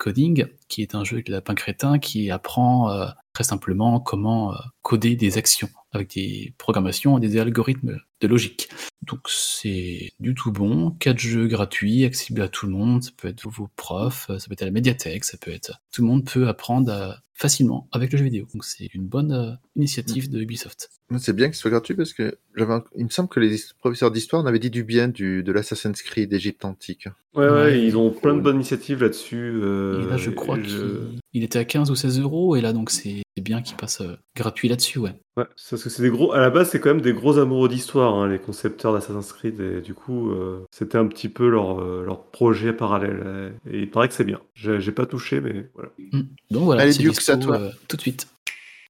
[0.67, 5.15] Qui est un jeu le lapin crétin qui apprend euh, très simplement comment euh, coder
[5.15, 8.69] des actions avec des programmations et des algorithmes de logique.
[9.03, 13.28] Donc c'est du tout bon, quatre jeux gratuits, accessibles à tout le monde, ça peut
[13.28, 15.82] être vos profs, ça peut être à la médiathèque, ça peut être...
[15.91, 18.47] Tout le monde peut apprendre à- facilement avec le jeu vidéo.
[18.53, 20.89] Donc c'est une bonne euh, initiative de Ubisoft.
[21.17, 24.09] C'est bien que ce soit gratuit parce que j'avais, il me semble que les professeurs
[24.11, 27.07] d'histoire en avaient dit du bien du, de l'Assassin's Creed d'Égypte antique.
[27.36, 27.84] Ouais, ouais, Ouais.
[27.86, 29.51] ils ont plein de bonnes initiatives là-dessus.
[29.61, 32.61] euh, et là je crois et qu'il il était à 15 ou 16 euros et
[32.61, 35.11] là donc c'est bien qu'il passe euh, gratuit là-dessus, ouais.
[35.36, 36.32] Ouais, parce que c'est des gros.
[36.34, 39.59] À la base, c'est quand même des gros amoureux d'histoire, hein, les concepteurs d'Assassin's Creed
[39.59, 43.53] et du coup, euh, c'était un petit peu leur, euh, leur projet parallèle.
[43.70, 44.39] Et il paraît que c'est bien.
[44.55, 45.89] J'ai pas touché, mais voilà.
[46.11, 46.22] Mm.
[46.51, 47.57] Donc voilà, Allez, Dukes, à toi.
[47.57, 48.28] euh, tout de suite.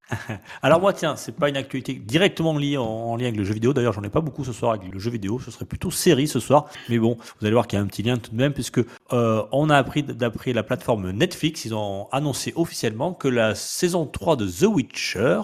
[0.62, 3.54] Alors moi, tiens, c'est pas une actualité directement liée en, en lien avec le jeu
[3.54, 3.74] vidéo.
[3.74, 5.40] D'ailleurs, j'en ai pas beaucoup ce soir avec le jeu vidéo.
[5.40, 6.66] Ce serait plutôt série ce soir.
[6.90, 8.80] Mais bon, vous allez voir qu'il y a un petit lien tout de même, puisque
[9.14, 14.06] euh, on a appris d'après la plateforme Netflix, ils ont annoncé officiellement que la saison
[14.06, 15.42] 3 de The Witcher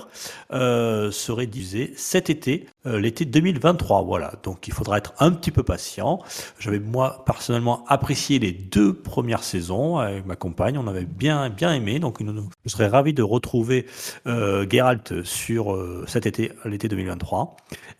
[0.51, 4.03] euh, serait diffusée cet été, l'été 2023.
[4.03, 4.33] Voilà.
[4.43, 6.19] Donc il faudra être un petit peu patient.
[6.59, 10.77] J'avais moi personnellement apprécié les deux premières saisons avec ma compagne.
[10.77, 11.99] On avait bien bien aimé.
[11.99, 13.85] Donc je serais ravi de retrouver
[14.27, 17.57] euh, Geralt sur euh, cet été, l'été 2023.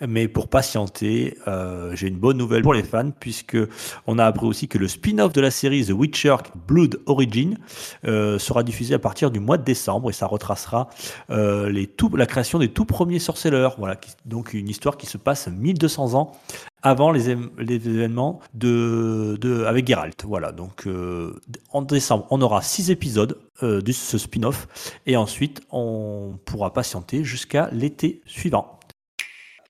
[0.08, 3.58] Mais pour patienter, euh, j'ai une bonne nouvelle pour les fans puisque
[4.08, 7.58] on a appris aussi que le spin-off de la série The Witcher Blood Origin
[8.06, 10.90] euh, sera diffusé à partir du mois de décembre et ça retracera
[11.30, 11.72] euh,
[12.14, 13.76] la création des tout premiers sorceleurs.
[13.78, 16.32] Voilà, donc une histoire qui se passe 1200 ans
[16.82, 20.24] avant les, événements de, avec Geralt.
[20.26, 21.34] Voilà, donc euh,
[21.72, 24.68] en décembre, on aura six épisodes euh, de ce spin-off
[25.06, 28.80] et ensuite on pourra patienter jusqu'à l'été suivant.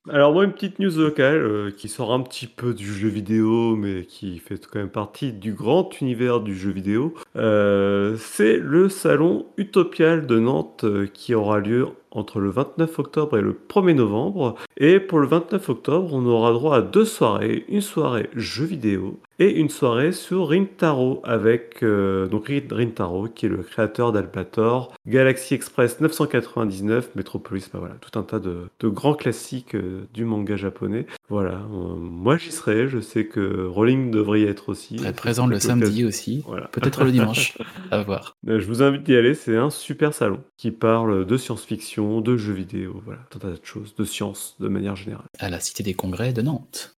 [0.09, 3.75] Alors moi une petite news locale euh, qui sort un petit peu du jeu vidéo
[3.75, 7.13] mais qui fait quand même partie du grand univers du jeu vidéo.
[7.35, 13.57] C'est le salon Utopial de Nantes qui aura lieu entre le 29 octobre et le
[13.69, 14.55] 1er novembre.
[14.77, 19.19] Et pour le 29 octobre, on aura droit à deux soirées, une soirée jeu vidéo
[19.41, 24.93] et une soirée sur Rintaro avec euh, donc Rin- Rintaro qui est le créateur d'Albator,
[25.07, 30.25] Galaxy Express 999, Metropolis, bah voilà, tout un tas de, de grands classiques euh, du
[30.25, 31.05] manga japonais.
[31.29, 34.97] Voilà, euh, moi j'y serai, je sais que Rowling devrait y être aussi.
[34.97, 36.43] Très présent le samedi aussi.
[36.45, 36.67] Voilà.
[36.67, 37.57] Peut-être le dimanche.
[37.91, 38.35] à voir.
[38.45, 42.53] Je vous invite d'y aller, c'est un super salon qui parle de science-fiction, de jeux
[42.53, 45.27] vidéo, voilà, tout un tas de choses, de science de manière générale.
[45.37, 46.95] À la Cité des Congrès de Nantes.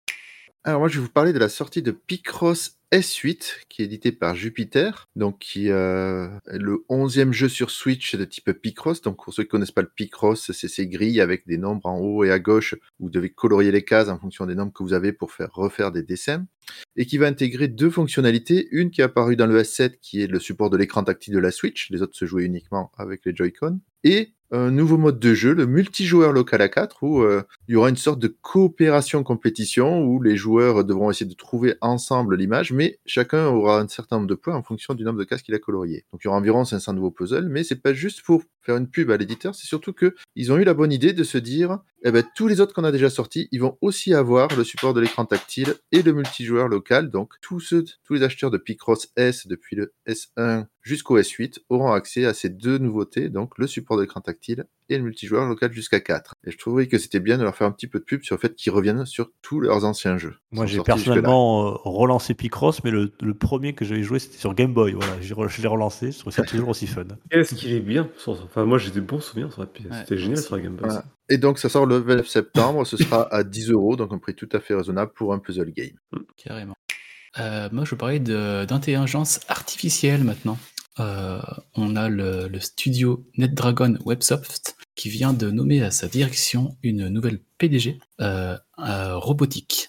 [0.63, 4.13] Alors moi, je vais vous parler de la sortie de Picross S8, qui est édité
[4.13, 9.01] par Jupiter, donc qui euh, est le 11e jeu sur Switch de type Picross.
[9.01, 11.99] Donc pour ceux qui connaissent pas le Picross, c'est ces grilles avec des nombres en
[11.99, 12.75] haut et à gauche.
[12.99, 15.93] Vous devez colorier les cases en fonction des nombres que vous avez pour faire refaire
[15.93, 16.45] des dessins.
[16.97, 18.69] Et qui va intégrer deux fonctionnalités.
[18.71, 21.39] Une qui est apparue dans le S7, qui est le support de l'écran tactile de
[21.39, 21.91] la Switch.
[21.91, 23.81] Les autres se jouaient uniquement avec les Joy-Con.
[24.05, 27.77] Et un nouveau mode de jeu, le multijoueur local à 4, où euh, il y
[27.77, 32.73] aura une sorte de coopération compétition où les joueurs devront essayer de trouver ensemble l'image,
[32.73, 35.55] mais chacun aura un certain nombre de points en fonction du nombre de cases qu'il
[35.55, 36.05] a coloriés.
[36.13, 38.89] Donc il y aura environ 500 nouveaux puzzles, mais c'est pas juste pour faire une
[38.89, 41.79] pub à l'éditeur, c'est surtout que ils ont eu la bonne idée de se dire,
[42.03, 44.95] eh ben tous les autres qu'on a déjà sortis, ils vont aussi avoir le support
[44.95, 47.11] de l'écran tactile et le multijoueur local.
[47.11, 51.93] Donc tous ceux, tous les acheteurs de Picross S depuis le S1 jusqu'au S8 auront
[51.93, 55.73] accès à ces deux nouveautés, donc le support de l'écran tactile et le multijoueur local
[55.73, 56.35] jusqu'à 4.
[56.47, 58.35] Et je trouvais que c'était bien de leur faire un petit peu de pub sur
[58.37, 60.35] le fait qu'ils reviennent sur tous leurs anciens jeux.
[60.51, 64.55] Moi, j'ai personnellement euh, relancé Picross, mais le, le premier que j'avais joué, c'était sur
[64.55, 64.93] Game Boy.
[64.93, 67.05] Voilà, je l'ai relancé, je trouve ça toujours aussi fun.
[67.31, 69.85] Qu'est-ce qu'il est bien sur- Enfin, moi j'ai des bons souvenirs sur la PS.
[69.85, 70.47] Ouais, C'était génial aussi.
[70.47, 70.87] sur la Game Boy.
[70.89, 71.05] Voilà.
[71.29, 74.35] Et donc ça sort le 29 septembre, ce sera à 10 euros, donc un prix
[74.35, 75.91] tout à fait raisonnable pour un puzzle game.
[76.37, 76.75] Carrément.
[77.39, 80.59] Euh, moi, je veux parler de- d'intelligence artificielle maintenant.
[81.01, 81.41] Euh,
[81.75, 87.41] on a le, studio NetDragon Websoft qui vient de nommer à sa direction une nouvelle
[87.59, 89.89] PDG euh, euh, robotique.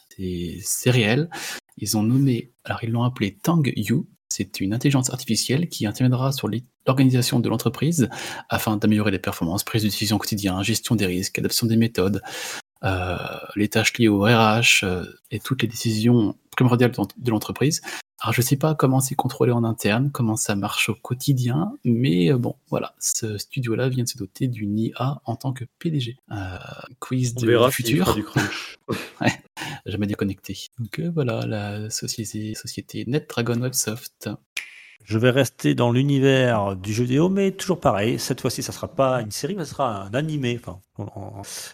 [0.63, 1.29] C'est réel.
[1.77, 4.03] Ils ont nommé, alors ils l'ont appelé Tang Yu.
[4.29, 6.49] C'est une intelligence artificielle qui interviendra sur
[6.87, 8.07] l'organisation de l'entreprise
[8.49, 12.21] afin d'améliorer les performances, prise de décision quotidien, gestion des risques, adoption des méthodes,
[13.55, 14.85] les tâches liées au RH
[15.31, 17.81] et toutes les décisions primordiales de de l'entreprise.
[18.23, 22.31] Alors je sais pas comment c'est contrôlé en interne, comment ça marche au quotidien, mais
[22.31, 26.17] euh, bon, voilà, ce studio-là vient de se doter d'une IA en tant que PDG.
[26.31, 26.35] Euh,
[26.99, 28.77] quiz On de verra futur, du crunch.
[29.85, 30.55] jamais déconnecté.
[30.79, 34.29] Donc euh, voilà, la société, société NetDragon Websoft.
[35.03, 38.19] Je vais rester dans l'univers du jeu vidéo, mais toujours pareil.
[38.19, 40.90] Cette fois-ci, ça sera pas une série, mais ce sera un animé, enfin, en- en-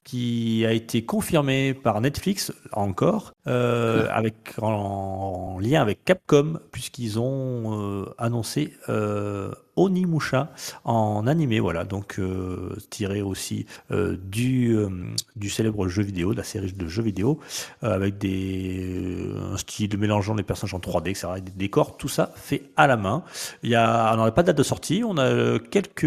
[0.04, 7.20] qui a été confirmé par Netflix encore, euh, avec en, en lien avec Capcom, puisqu'ils
[7.20, 10.52] ont euh, annoncé euh, Onimusha
[10.84, 14.76] en animé, voilà, donc euh, tiré aussi du
[15.36, 17.40] du célèbre jeu vidéo, de la série de jeux vidéo,
[17.82, 22.32] avec des un style mélangeant les personnages en 3D, etc., et des décors, tout ça
[22.36, 23.24] fait à la main.
[23.64, 26.06] Il y a, on n'a pas de date de sortie, on a quelques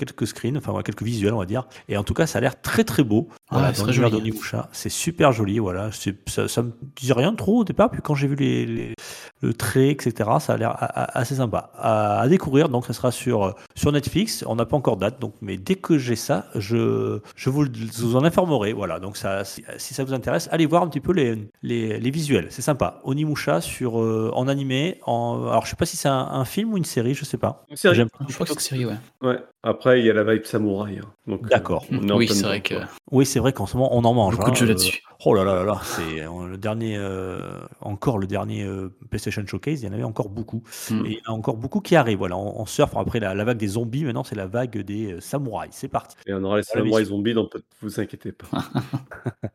[0.00, 2.40] quelques screens, enfin ouais, quelques visuels, on va dire, et en tout cas, ça a
[2.40, 3.28] l'air très très beau.
[3.50, 4.30] Voilà, Ouais, c'est dans très l'univers joli.
[4.30, 5.90] d'Onimusha, c'est super joli, voilà.
[6.26, 8.94] Ça, ça me disait rien trop au départ, puis quand j'ai vu les, les,
[9.42, 10.30] le trait, etc.
[10.40, 12.68] Ça a l'air assez sympa à, à découvrir.
[12.68, 14.44] Donc, ça sera sur, sur Netflix.
[14.46, 18.16] On n'a pas encore de date, donc, mais dès que j'ai ça, je, je vous,
[18.16, 18.72] en informerai.
[18.72, 21.98] Voilà, donc ça, si, si ça vous intéresse, allez voir un petit peu les, les,
[21.98, 22.46] les visuels.
[22.50, 23.00] C'est sympa.
[23.04, 24.98] Onimusha sur, euh, en animé.
[25.06, 27.38] En, alors, je sais pas si c'est un, un film ou une série, je sais
[27.38, 27.64] pas.
[27.70, 27.94] Une série.
[27.96, 28.98] J'aime- Je crois que c'est une série, ouais.
[29.28, 29.38] Ouais.
[29.62, 30.98] Après, il y a la vibe samouraï.
[30.98, 31.08] hein.
[31.26, 31.84] Donc, D'accord.
[31.92, 32.84] euh, en Oui, c'est vrai dedans, que quoi.
[33.12, 34.36] Oui, c'est vrai qu'en ce moment, on en mange.
[34.36, 35.02] beaucoup hein, de jeux euh, là-dessus.
[35.26, 37.40] Oh là là là là, c'est euh, le dernier, euh,
[37.82, 38.88] encore le dernier euh,
[39.30, 40.62] PlayStation Showcase, il y en avait encore beaucoup.
[40.90, 41.06] Mm.
[41.06, 42.18] Et il y en a encore beaucoup qui arrivent.
[42.18, 45.12] Voilà, on, on surfe après la, la vague des zombies, maintenant c'est la vague des
[45.12, 45.70] euh, samouraïs.
[45.72, 46.16] C'est parti.
[46.26, 48.48] Et on aura les Voilà, samouraïs zombies, donc peut- vous inquiétez pas.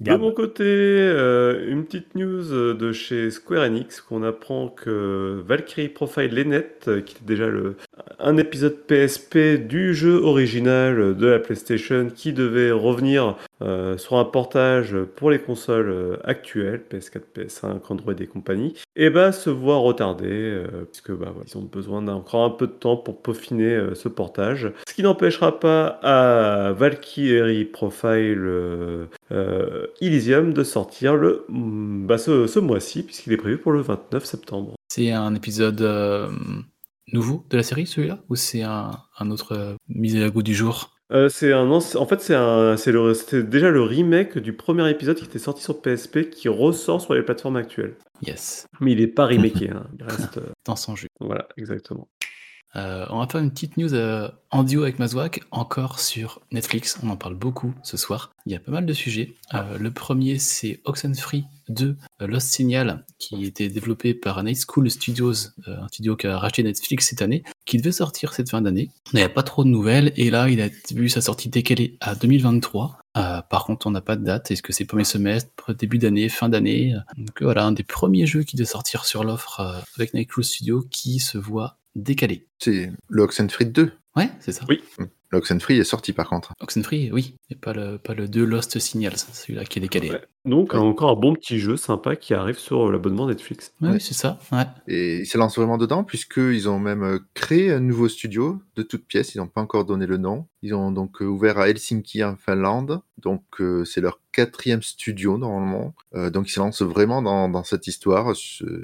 [0.00, 5.42] De mon côté, euh, une petite news euh, de chez Square Enix qu'on apprend que
[5.46, 7.76] Valkyrie Profile Lenet, qui était déjà le,
[8.18, 14.24] un épisode PSP du jeu original de la PlayStation, qui devait revenir euh, sur un
[14.24, 19.76] portage pour les consoles euh, actuelles, PS4, PS5, Android et compagnie, et bah se voit
[19.76, 23.94] retardé, euh, puisque bah, ils ont besoin d'encore un peu de temps pour peaufiner euh,
[23.94, 24.72] ce portage.
[24.88, 29.08] Ce qui n'empêchera pas à Valkyrie Profile
[30.00, 34.74] Elysium de sortir le, mm, bah, ce, mois-ci, puisqu'il est prévu pour le 29 septembre.
[34.88, 35.80] C'est un épisode
[37.12, 38.20] nouveau de la série, celui-là?
[38.28, 38.90] Ou c'est un,
[39.30, 40.90] autre mise à goût du jour?
[41.12, 44.88] Euh, c'est un en fait c'est un c'est le c'était déjà le remake du premier
[44.88, 47.96] épisode qui était sorti sur PSP qui ressort sur les plateformes actuelles.
[48.22, 49.86] Yes, Mais il est pas remaké, hein.
[49.98, 51.08] il reste euh, dans son jus.
[51.18, 52.08] voilà exactement.
[52.76, 56.98] Euh, on va faire une petite news euh, en duo avec Mazouak, encore sur Netflix.
[57.02, 58.30] On en parle beaucoup ce soir.
[58.46, 59.34] Il y a pas mal de sujets.
[59.54, 64.90] Euh, le premier, c'est Oxenfree 2 euh, Lost Signal, qui était développé par Night School
[64.90, 68.60] Studios, euh, un studio qui a racheté Netflix cette année, qui devait sortir cette fin
[68.60, 68.90] d'année.
[69.12, 71.96] Il n'y avait pas trop de nouvelles, et là, il a vu sa sortie décalée
[72.00, 72.98] à 2023.
[73.16, 74.50] Euh, par contre, on n'a pas de date.
[74.50, 76.94] Est-ce que c'est premier semestre, début d'année, fin d'année?
[77.16, 80.44] Donc voilà, un des premiers jeux qui devait sortir sur l'offre euh, avec Night School
[80.44, 82.48] Studio qui se voit décalé.
[82.58, 83.92] C'est le Oxenfree 2.
[84.16, 84.64] Ouais, c'est ça.
[84.68, 84.82] Oui.
[85.30, 86.52] Le Oxenfree est sorti par contre.
[86.60, 90.10] Oxenfree, oui, et pas le, pas le 2 Lost Signals, celui-là qui est décalé.
[90.10, 90.22] Ouais.
[90.46, 90.78] Donc Ouais.
[90.80, 93.72] encore un bon petit jeu sympa qui arrive sur l'abonnement Netflix.
[93.80, 93.94] Ouais, Ouais.
[93.94, 94.38] Oui, c'est ça.
[94.52, 94.64] Ouais.
[94.88, 98.82] Et ils se lancent vraiment dedans, puisqu'ils ont même euh, créé un nouveau studio de
[98.82, 99.34] toutes pièces.
[99.34, 100.46] Ils n'ont pas encore donné le nom.
[100.62, 103.00] Ils ont donc euh, ouvert à Helsinki, en Finlande.
[103.18, 105.94] Donc, euh, c'est leur quatrième studio, normalement.
[106.14, 108.34] Euh, donc, ils se lancent vraiment dans, dans cette histoire,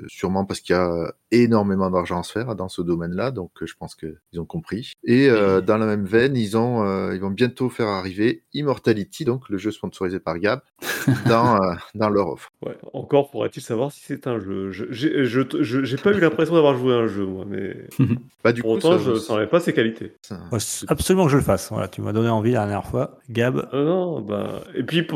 [0.09, 3.31] sûrement parce qu'il y a énormément d'argent à se faire dans ce domaine-là.
[3.31, 4.93] Donc, euh, je pense qu'ils ont compris.
[5.05, 8.43] Et euh, Et- dans la même veine, ils, ont, euh, ils vont bientôt faire arriver
[8.55, 10.61] Immortality, donc le jeu sponsorisé par Gab,
[11.27, 12.51] dans, euh, dans leur offre.
[12.65, 12.77] Ouais.
[12.93, 14.71] Encore faudrait-il savoir si c'est un jeu.
[14.73, 17.77] Je- J'ai je, je- pas eu l'impression d'avoir joué à un jeu moi, mais
[18.45, 20.13] Bah, du pour coup, autant ça- je ne savais pas ses qualités.
[20.23, 21.71] ça- Ouais, c'est absolument que je le fasse.
[21.71, 23.19] Voilà, tu m'as donné envie la dernière fois.
[23.31, 24.63] Gab, Ah non, bah...
[24.75, 25.07] Et puis,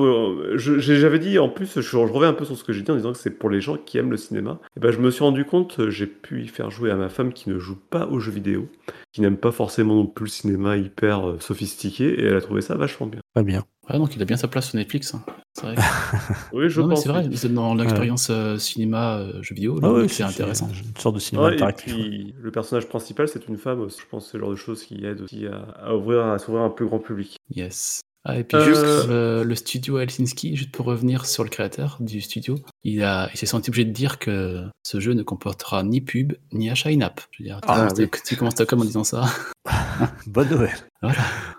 [0.57, 2.97] j'avais dit, en plus, je, je reviens un peu sur ce que j'ai dit en
[2.97, 4.59] disant que c'est pour les gens qui aiment le cinéma.
[4.77, 7.33] Et ben, je me suis rendu compte, j'ai pu y faire jouer à ma femme
[7.33, 8.69] qui ne joue pas aux jeux vidéo,
[9.13, 12.61] qui n'aime pas forcément non plus le cinéma hyper euh, sophistiqué, et elle a trouvé
[12.61, 13.21] ça vachement bien.
[13.35, 13.65] très bien.
[13.89, 15.15] Ouais, donc il a bien sa place sur Netflix.
[15.15, 15.25] hein.
[15.55, 15.75] C'est vrai.
[16.53, 17.03] Oui, je Non, pense.
[17.03, 20.69] c'est vrai, c'est dans l'expérience euh, cinéma euh, jeu vidéo, Ah oui, c'est intéressant.
[20.69, 21.93] Une sorte de cinéma Ouais, et interactif.
[21.95, 22.01] ouais.
[22.01, 23.99] puis, le personnage principal, c'est une femme aussi.
[24.01, 26.39] Je pense que c'est le genre de choses qui aide aussi à, à ouvrir, à
[26.39, 27.37] s'ouvrir à un plus grand public.
[27.55, 28.01] Yes.
[28.23, 31.97] Ah, et puis Euh, juste le, le studio Helsinki, juste pour revenir sur le créateur
[32.01, 35.83] du studio, il, a, il s'est senti obligé de dire que ce jeu ne comportera
[35.83, 37.23] ni pub ni achat in-app.
[37.31, 38.09] Je veux dire, tu, Ah, commences, oui.
[38.27, 39.25] tu commences ta com en disant ça.
[40.27, 40.77] Bonne nouvelle.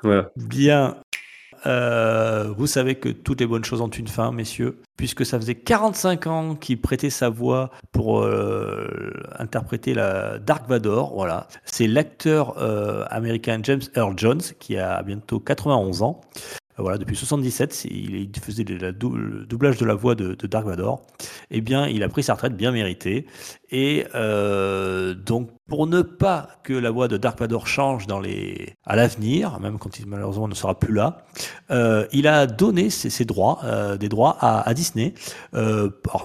[0.04, 0.32] Voilà.
[0.36, 0.98] Bien.
[1.66, 5.56] Euh, vous savez que toutes les bonnes choses ont une fin, messieurs, puisque ça faisait
[5.56, 11.14] 45 ans qu'il prêtait sa voix pour euh, interpréter la Dark Vador.
[11.14, 16.22] Voilà, c'est l'acteur euh, américain James Earl Jones qui a bientôt 91 ans.
[16.82, 20.66] Voilà, depuis 77, il, faisait le, la dou- le doublage de la voix de, Dark
[20.66, 21.02] Vador.
[21.50, 23.26] Eh bien, il a pris sa retraite bien méritée.
[23.72, 28.76] Et euh, donc, pour ne pas que la voix de Dark Vador change dans les...
[28.84, 31.24] à l'avenir, même quand il malheureusement ne sera plus là,
[31.70, 35.14] euh, il a donné ses, droits, euh, des droits à, Disney.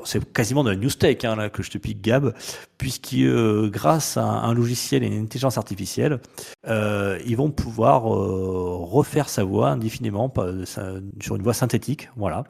[0.04, 2.34] C'est quasiment de la news tech hein, que je te pique, Gab,
[2.78, 3.14] puisque
[3.66, 6.18] grâce à un, logiciel et une intelligence artificielle,
[6.66, 10.28] ils vont pouvoir refaire sa voix indéfiniment
[10.64, 12.08] ça- sur une voix synthétique.
[12.16, 12.44] Voilà.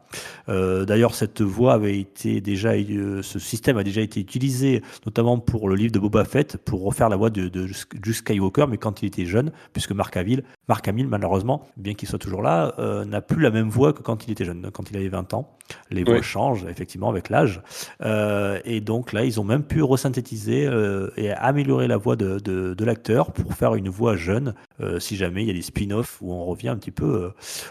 [0.48, 5.38] Euh, D'ailleurs, cette voix avait été déjà, euh, ce système a déjà été utilisé notamment
[5.38, 9.02] pour le livre de Boba Fett, pour refaire la voix de, de Skywalker, mais quand
[9.02, 13.04] il était jeune, puisque Mark Hamill, Mark Hamill malheureusement, bien qu'il soit toujours là, euh,
[13.04, 15.52] n'a plus la même voix que quand il était jeune, quand il avait 20 ans.
[15.90, 17.60] Les voix changent effectivement avec l'âge.
[18.00, 22.38] Euh, et donc là, ils ont même pu resynthétiser euh, et améliorer la voix de,
[22.38, 25.62] de, de l'acteur pour faire une voix jeune, euh, si jamais il y a des
[25.62, 27.28] spin-offs où on revient un petit peu euh,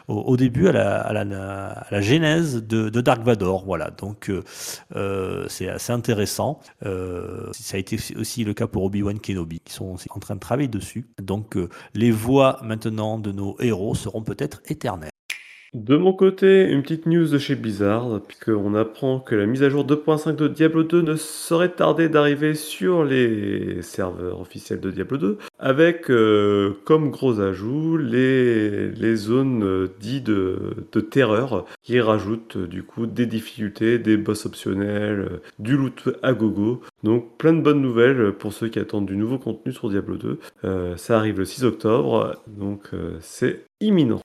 [0.08, 1.14] au, début à la, à
[1.92, 3.66] la, genèse de, Dark Vador.
[3.66, 4.44] Voilà, donc euh,
[4.96, 6.60] euh, c'est assez intéressant.
[6.86, 10.40] Euh, ça a été aussi le cas pour Obi-Wan Kenobi, qui sont en train de
[10.40, 11.08] travailler dessus.
[11.22, 15.15] Donc euh, les voix maintenant de nos héros seront peut-être éternelles.
[15.74, 19.70] De mon côté, une petite news de chez Blizzard, puisqu'on apprend que la mise à
[19.70, 25.18] jour 2.5 de Diablo 2 ne saurait tarder d'arriver sur les serveurs officiels de Diablo
[25.18, 32.68] 2, avec euh, comme gros ajout les, zones euh, dites de, terreur, qui rajoutent euh,
[32.68, 36.82] du coup des difficultés, des boss optionnels, du loot à gogo.
[37.04, 40.40] Donc plein de bonnes nouvelles pour ceux qui attendent du nouveau contenu sur Diablo 2.
[40.64, 44.22] Euh, ça arrive le 6 octobre, donc c'est imminent.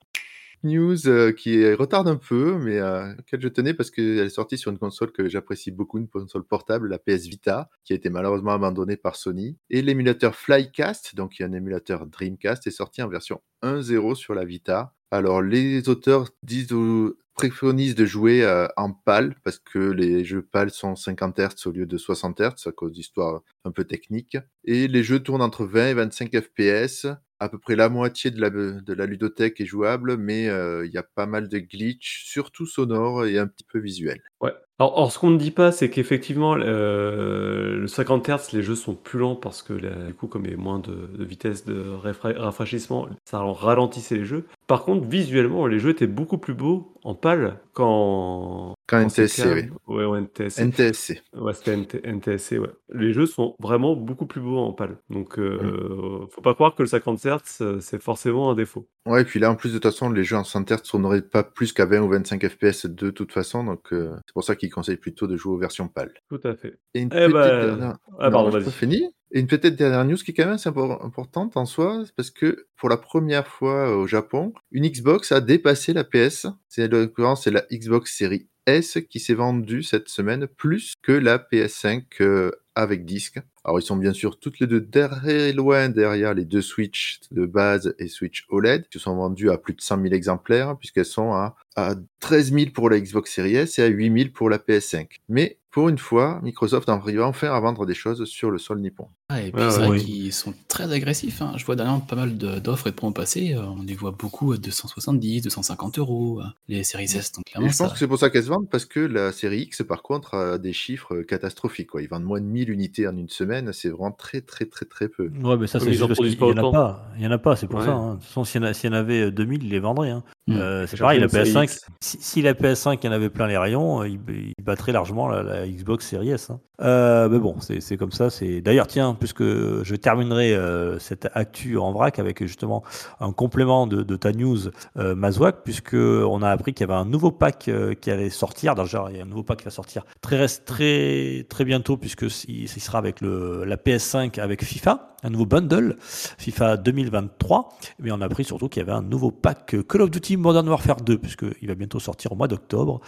[0.63, 4.71] News euh, qui retarde un peu, mais euh, je tenais parce qu'elle est sortie sur
[4.71, 8.51] une console que j'apprécie beaucoup, une console portable, la PS Vita, qui a été malheureusement
[8.51, 9.57] abandonnée par Sony.
[9.69, 14.35] Et l'émulateur Flycast, donc y a un émulateur Dreamcast, est sorti en version 1.0 sur
[14.35, 14.93] la Vita.
[15.11, 20.41] Alors les auteurs disent ou préconisent de jouer euh, en PAL parce que les jeux
[20.41, 24.37] PAL sont 50 Hz au lieu de 60 Hz à cause d'histoires un peu techniques.
[24.63, 27.07] Et les jeux tournent entre 20 et 25 FPS.
[27.41, 30.97] À peu près la moitié de la, de ludothèque est jouable, mais euh, il y
[30.99, 34.21] a pas mal de glitch, surtout sonores et un petit peu visuels.
[34.41, 34.53] Ouais.
[34.81, 38.95] Alors, ce qu'on ne dit pas, c'est qu'effectivement, euh, le 50 Hz, les jeux sont
[38.95, 41.65] plus lents parce que là, du coup, comme il y a moins de, de vitesse
[41.65, 44.47] de rafra- rafraîchissement, ça ralentissait les jeux.
[44.65, 49.43] Par contre, visuellement, les jeux étaient beaucoup plus beaux en pâle qu'en Quand qu'en NTSC,
[49.53, 49.69] oui.
[49.87, 50.63] Ouais, ouais, NTSC.
[50.63, 51.21] NTSC.
[51.35, 52.69] Ouais, c'était NT- NTSC, ouais.
[52.91, 54.97] Les jeux sont vraiment beaucoup plus beaux en pâle.
[55.11, 58.87] Donc, euh, faut pas croire que le 50 Hz, euh, c'est forcément un défaut.
[59.07, 61.23] Ouais, et puis là, en plus, de toute façon, les jeux en 100 Hz tourneraient
[61.23, 64.55] pas plus qu'à 20 ou 25 FPS de toute façon, donc euh, c'est pour ça
[64.55, 66.13] qu'ils conseillent plutôt de jouer aux versions PAL.
[66.29, 66.77] Tout à fait.
[66.93, 67.97] Et une Eh petite ben, dernière...
[68.19, 68.71] Ah, Non, pardon, vas-y.
[68.71, 69.03] fini.
[69.31, 72.13] Et une petite dernière news qui est quand même assez impor- importante en soi, c'est
[72.15, 76.47] parce que pour la première fois euh, au Japon, une Xbox a dépassé la PS.
[76.67, 76.89] C'est
[77.37, 82.51] c'est la Xbox Series S qui s'est vendue cette semaine plus que la PS5 euh,
[82.75, 83.39] avec disque.
[83.63, 87.45] Alors ils sont bien sûr toutes les deux très loin derrière les deux Switch de
[87.45, 91.31] base et Switch OLED qui sont vendus à plus de 100 000 exemplaires puisqu'elles sont
[91.33, 94.57] à, à 13 000 pour la Xbox Series S et à 8 000 pour la
[94.57, 95.07] PS5.
[95.29, 99.07] Mais pour une fois, Microsoft arrive enfin à vendre des choses sur le sol nippon.
[99.29, 100.03] Ah, et puis Ouais, c'est vrai Oui.
[100.03, 101.41] qu'ils sont très agressifs.
[101.41, 101.53] hein.
[101.55, 103.53] Je vois dernièrement pas mal d'offres et de promos passer.
[103.53, 106.41] euh, On les voit beaucoup à 270, 250 euros.
[106.41, 107.93] euh, Les séries S, donc Et clairement, je pense ça...
[107.93, 110.57] que c'est pour ça qu'elles se vendent, parce que la série X, par contre, a
[110.57, 111.87] des chiffres catastrophiques.
[111.91, 112.01] Quoi.
[112.01, 115.07] Ils vendent moins de 1000 unités en une semaine, c'est vraiment très très très très
[115.09, 115.29] peu.
[115.43, 117.05] Ouais, mais ça, c'est juste parce qu'il n'y en a pas.
[117.17, 117.85] Il y en a pas, c'est pour Ouais.
[117.85, 117.91] ça.
[117.93, 118.11] hein.
[118.13, 120.09] De toute façon, s'il y, en y avait euh, 2000, ils les vendraient.
[120.11, 120.23] hein.
[120.47, 120.55] Mm.
[120.57, 121.85] Euh, c'est pareil, la appris une série PS5, X.
[121.99, 124.91] si, si la PS5 il y en avait plein les rayons, euh, il, il battrait
[124.91, 126.49] largement la, la Xbox Series S.
[126.49, 126.59] hein.
[126.81, 128.31] Euh, mais bon, c'est c'est comme ça.
[128.31, 132.83] c'est D'ailleurs, tiens, puisque je terminerai euh, cette actu en vrac avec justement
[133.19, 134.57] un complément de, de ta news,
[134.97, 138.31] euh, Mazouak, puisque on a appris qu'il y avait un nouveau pack euh, qui allait
[138.31, 138.73] sortir.
[138.73, 142.23] D'ailleurs, il y a un nouveau pack qui va sortir très très très bientôt, puisque
[142.47, 147.69] il, il sera avec le, la PS5 avec FIFA, un nouveau bundle FIFA 2023.
[147.99, 150.67] Mais on a appris surtout qu'il y avait un nouveau pack Call of Duty Modern
[150.67, 153.01] Warfare 2, puisqu'il va bientôt sortir au mois d'octobre.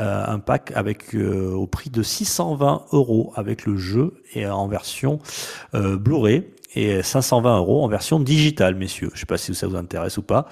[0.00, 4.68] Euh, un pack avec euh, au prix de 620 euros avec le jeu et en
[4.68, 5.18] version
[5.74, 6.44] euh, Blu-ray
[6.74, 9.10] et 520 euros en version digitale, messieurs.
[9.14, 10.46] Je sais pas si ça vous intéresse ou pas,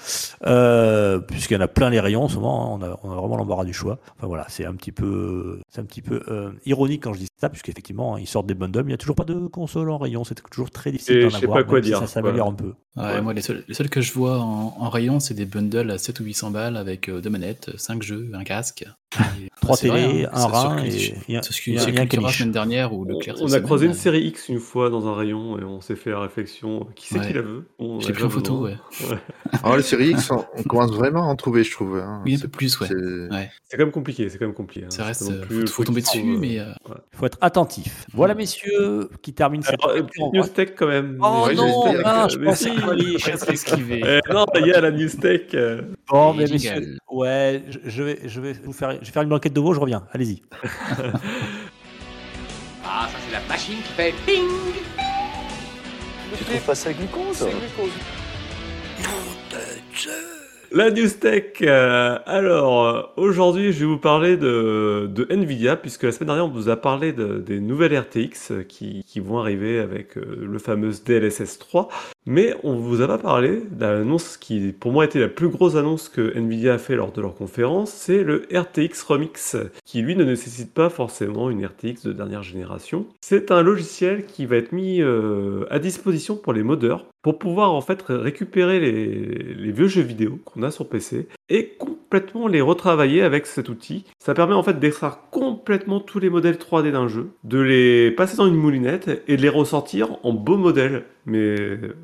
[0.46, 2.74] euh, puisqu'il y en a plein les rayons en ce moment.
[2.74, 2.78] hein.
[2.80, 3.98] on, a, on a vraiment l'embarras du choix.
[4.16, 7.28] Enfin voilà, c'est un petit peu, c'est un petit peu euh, ironique quand je dis
[7.40, 9.90] ça, puisqu'effectivement hein, ils sortent des bundles, mais il n'y a toujours pas de console
[9.90, 10.24] en rayon.
[10.24, 11.58] C'est toujours très difficile d'en je sais avoir.
[11.58, 12.74] pas quoi dire, Ça s'améliore un peu.
[12.98, 13.20] Ouais, Ouais.
[13.22, 15.98] Moi, les seuls, les seuls que je vois en, en rayon, c'est des bundles à
[15.98, 18.84] 7 ou 800 balles avec euh, deux manettes, 5 jeux, un casque.
[19.40, 23.04] Et, Trois télés, hein, un sur- et- C'est ce un qui la semaine dernière ou
[23.04, 25.96] le On, a croisé une série X une fois dans un rayon et on s'est
[25.96, 27.26] fait la réflexion qui c'est Ouais.
[27.26, 27.68] qui la veut?
[27.78, 28.76] On J'ai a pris en photo, ouais.
[29.62, 31.98] Alors les séries X, on, on commence vraiment à en trouver, je trouve.
[31.98, 32.22] hein.
[32.24, 32.86] Oui, un C'est- peu plus, ouais.
[32.88, 34.86] c'est- quand même compliqué, c'est quand même compliqué.
[34.86, 34.90] hein.
[34.90, 38.04] Ça reste, euh, plus faut, truc tomber dessus, mais euh, euh, Il faut être attentif.
[38.14, 41.18] Voilà, messieurs, qui termine cette euh, news tech quand même.
[41.20, 42.46] Oh non, que- je mais
[42.94, 44.02] vais esquiver.
[44.04, 45.42] Eh, non, il y a la news tech.
[45.54, 49.28] euh, Bon, mais messieurs, ouais, je, vais, je vais vous faire, je vais faire une
[49.28, 50.04] banquette de veau, je reviens.
[50.12, 50.42] Allez-y.
[52.90, 54.44] Ah, ça c'est la machine qui fait ping
[56.38, 57.46] Tu trouves pas ça glucose
[60.72, 61.44] La news tech.
[61.62, 66.44] euh, alors, euh, aujourd'hui, je vais vous parler de, de Nvidia, puisque la semaine dernière,
[66.44, 70.46] on vous a parlé de- des nouvelles RTX euh, qui, qui vont arriver avec euh,
[70.46, 71.88] le fameux DLSS 3.
[72.30, 76.10] Mais on vous a pas parlé l'annonce qui, pour moi, était la plus grosse annonce
[76.10, 77.90] que Nvidia a fait lors de leur conférence.
[77.90, 79.56] C'est le RTX Remix,
[79.86, 83.06] qui lui ne nécessite pas forcément une RTX de dernière génération.
[83.22, 87.72] C'est un logiciel qui va être mis euh, à disposition pour les modeurs pour pouvoir
[87.72, 93.22] en fait récupérer les vieux jeux vidéo qu'on a sur PC et complètement les retravailler
[93.22, 94.04] avec cet outil.
[94.18, 98.36] Ça permet en fait d'extraire complètement tous les modèles 3D d'un jeu, de les passer
[98.36, 101.04] dans une moulinette et de les ressortir en beaux modèles.
[101.26, 101.56] Mais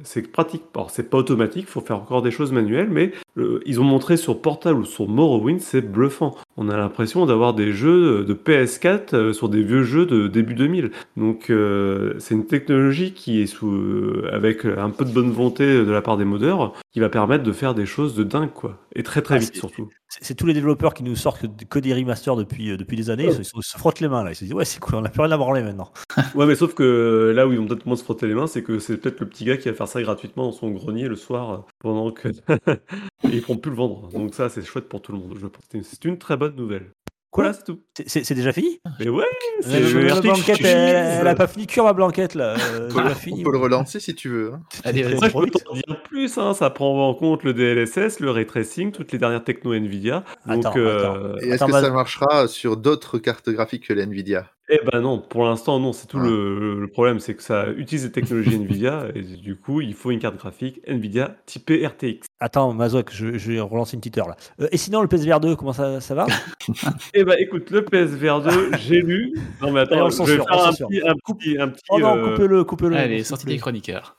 [0.03, 0.63] c'est pratique.
[0.75, 4.17] Alors c'est pas automatique, faut faire encore des choses manuelles, mais euh, ils ont montré
[4.17, 6.35] sur Portal ou sur Morrowind, c'est bluffant.
[6.57, 10.55] On a l'impression d'avoir des jeux de PS4 euh, sur des vieux jeux de début
[10.55, 10.91] 2000.
[11.17, 15.67] Donc euh, c'est une technologie qui est sous, euh, avec un peu de bonne volonté
[15.67, 18.79] de la part des modeurs, qui va permettre de faire des choses de dingue quoi,
[18.95, 19.89] et très très Ah, vite surtout.
[20.21, 23.25] C'est tous les développeurs qui nous sortent que, des remasters depuis, euh, depuis des années.
[23.27, 24.31] Ils, se- ils se frottent les mains là.
[24.31, 25.91] Ils se disent ouais c'est cool, on n'a plus rien à branler maintenant.
[26.37, 28.63] Ouais, mais sauf que là où ils vont peut-être moins se frotter les mains, c'est
[28.63, 31.17] que c'est peut-être le petit gars qui va faire ça gratuitement dans son grenier le
[31.17, 32.29] soir euh, pendant que
[33.25, 34.09] et ils pourront plus le vendre.
[34.13, 35.37] Donc ça c'est chouette pour tout le monde.
[35.41, 35.63] Je pense.
[35.71, 36.91] C'est une- C'est très bonne nouvelle.
[37.37, 37.81] Voilà, c'est tout.
[37.97, 38.79] C'est- C'est c'est déjà fini?
[39.01, 39.25] Mais ouais,
[39.61, 42.55] c'est la RTX Blanquette, elle, elle a pas fini de cuire ma blanquette là.
[42.75, 44.53] Euh, On c'est peut, on le relancer si tu veux.
[44.55, 44.61] hein.
[44.85, 45.03] Allez.
[45.03, 45.65] Après, je peux vite.
[45.65, 49.19] t'en dire plus, hein, ça prend en compte le DLSS, le ray tracing, toutes les
[49.19, 50.23] dernières techno Nvidia.
[50.47, 51.39] Donc, Attends, euh, attends.
[51.43, 54.47] Et est-ce Attends, que bah- ça marchera sur d'autres cartes graphiques que la Nvidia?
[54.71, 56.25] Eh ben non, pour l'instant non, c'est tout Ah.
[56.27, 60.11] le, le problème, c'est que ça utilise des technologies Nvidia et du coup il faut
[60.11, 62.27] une carte graphique Nvidia typée RTX.
[62.41, 64.37] Attends, Mazouak, je, je vais relancer une petite heure là.
[64.61, 66.27] Euh, et sinon, le PSVR 2, comment ça, ça va?
[67.15, 69.35] Eh ben écoute, le PSVR 2, j'ai lu.
[69.61, 70.89] Non mais Allez, on attends, le je vais censure, on faire un censure.
[70.89, 72.97] petit, un petit, un petit, Oh non, euh, coupez-le, coupez-le.
[72.97, 74.17] Allez, sortie des chroniqueurs.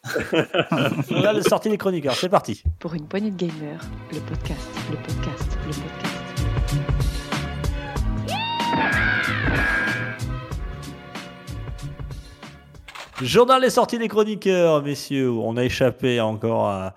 [1.10, 2.62] Là, sortie des chroniqueurs, c'est parti.
[2.80, 3.82] Pour une poignée de gamers,
[4.14, 7.16] le podcast, le podcast, le podcast.
[13.22, 15.32] Journal des sorties des chroniqueurs, messieurs.
[15.32, 16.94] On a échappé encore à,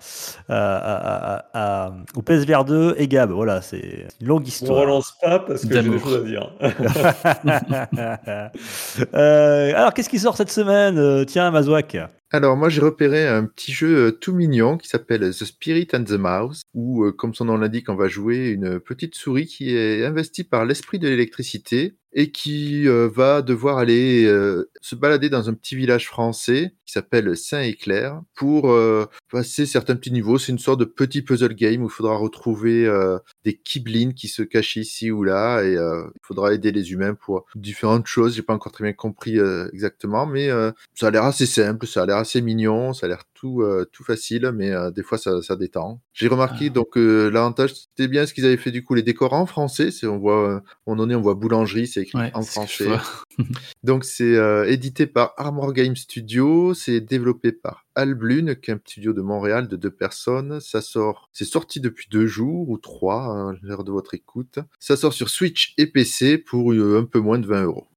[0.49, 1.45] à- à- à-
[1.85, 3.31] à- au PSVR 2 et Gab.
[3.31, 4.81] Voilà, c'est une longue On histoire.
[4.81, 6.51] relance pas parce que j'ai des choses à dire.
[9.13, 11.97] Euh, alors, qu'est-ce qui sort cette semaine Euh, Tiens, Mazouak.
[12.31, 16.03] Alors moi j'ai repéré un petit jeu euh, tout mignon qui s'appelle The Spirit and
[16.03, 20.05] the Mouse, où comme son nom l'indique on va jouer une petite souris qui est
[20.05, 24.31] investie par l'esprit de l'électricité et qui va devoir aller
[24.79, 30.11] se balader dans un petit village français qui s'appelle Saint-Éclair pour euh, passer certains petits
[30.11, 30.39] niveaux.
[30.39, 34.27] C'est une sorte de petit puzzle game où il faudra retrouver euh, des kiblines qui
[34.27, 38.35] se cachent ici ou là et euh, il faudra aider les humains pour différentes choses.
[38.35, 39.37] J'ai pas encore très bien compris
[39.71, 40.49] exactement, mais
[40.95, 43.85] ça a l'air assez simple, ça a l'air assez mignon, ça a l'air tout, euh,
[43.91, 46.01] tout facile, mais euh, des fois ça, ça détend.
[46.13, 46.69] J'ai remarqué Ah.
[46.69, 49.91] donc euh, l'avantage c'était bien ce qu'ils avaient fait du coup les décors en français,
[49.91, 52.89] c'est on voit on en est on voit boulangerie, c'est écrit Ouais, en je français.
[53.83, 58.79] Donc c'est euh, édité par Armor Game Studio, c'est développé par Alblune, qui est un
[58.83, 60.59] studio de Montréal de deux personnes.
[60.59, 64.59] Ça sort, c'est sorti depuis deux jours ou trois, hein, à l'heure de votre écoute.
[64.79, 67.87] Ça sort sur Switch et PC pour euh, un peu moins de 20 euros.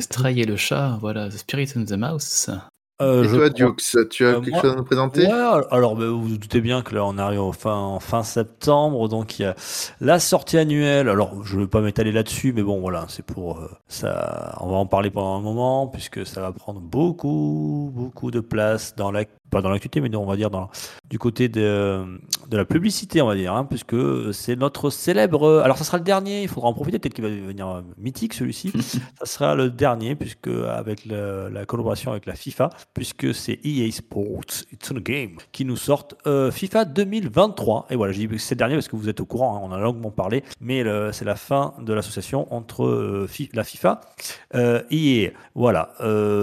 [0.00, 2.50] Stray et le chat, voilà, The Spirit and the Mouse.
[3.00, 5.26] Euh, Et toi, crois- tu as Euh, quelque moi- chose à nous présenter?
[5.26, 8.22] Ouais, alors bah, vous vous doutez bien que là on arrive en fin, en fin
[8.22, 9.54] septembre, donc il y a
[10.00, 11.08] la sortie annuelle.
[11.08, 14.56] Alors je ne vais pas m'étaler là-dessus, mais bon voilà, c'est pour euh, ça.
[14.60, 18.94] On va en parler pendant un moment puisque ça va prendre beaucoup, beaucoup de place
[18.96, 20.70] dans la pas dans l'actualité, mais on va dire dans,
[21.08, 22.04] du côté de,
[22.48, 23.96] de la publicité, on va dire, hein, puisque
[24.32, 25.58] c'est notre célèbre.
[25.64, 28.32] Alors, ça sera le dernier, il faudra en profiter, peut-être qu'il va devenir euh, mythique
[28.34, 28.70] celui-ci.
[29.18, 33.90] ça sera le dernier, puisque avec le- la collaboration avec la FIFA, puisque c'est EA
[33.92, 34.40] Sports,
[34.72, 37.86] It's a Game, qui nous sortent euh, FIFA 2023.
[37.90, 39.60] Et voilà, je dis que c'est le dernier parce que vous êtes au courant, hein,
[39.62, 40.82] on a longuement parlé, mais
[41.12, 44.00] c'est la fin de l'association entre euh, Fi- la FIFA
[44.54, 45.30] euh, EA.
[45.54, 45.90] Voilà,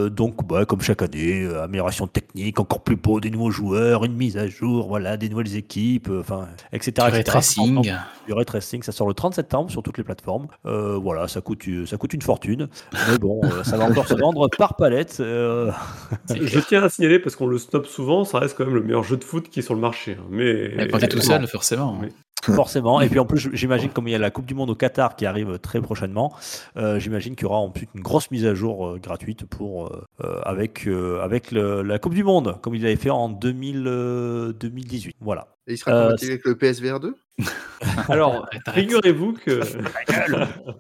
[0.10, 4.38] donc bah, comme chaque année, amélioration technique, encore plus beau, des nouveaux joueurs, une mise
[4.38, 6.92] à jour, voilà, des nouvelles équipes, enfin, etc.
[6.96, 7.24] Du ray etc.
[7.24, 7.82] tracing.
[8.28, 10.48] Du ray tracing, ça sort le 30 septembre sur toutes les plateformes.
[10.64, 12.68] Voilà, ça coûte, ça coûte une fortune,
[13.10, 15.18] mais bon, ça va encore se vendre par palette.
[15.20, 15.72] euh,
[16.46, 19.04] Je tiens à signaler parce qu'on le snob souvent, ça reste quand même le meilleur
[19.04, 20.18] jeu de foot qui est sur le marché.
[20.20, 20.26] hein.
[20.30, 21.98] Mais Mais quand t'es tout seul, forcément.
[22.02, 22.10] Oui.
[22.44, 23.02] Forcément.
[23.02, 25.16] Et puis en plus, j'imagine, comme il y a la Coupe du Monde au Qatar
[25.16, 26.34] qui arrive très prochainement,
[26.78, 29.92] euh, j'imagine qu'il y aura en plus une grosse mise à jour euh, gratuite pour,
[30.24, 33.84] euh, avec, euh, avec le- la Coupe du Monde, comme il avait fait en 2000,
[33.88, 35.16] euh, 2018.
[35.20, 35.48] Voilà.
[35.68, 37.16] Et il sera Euh, compatible avec le PSVR 2
[38.10, 39.62] Alors, figurez-vous que.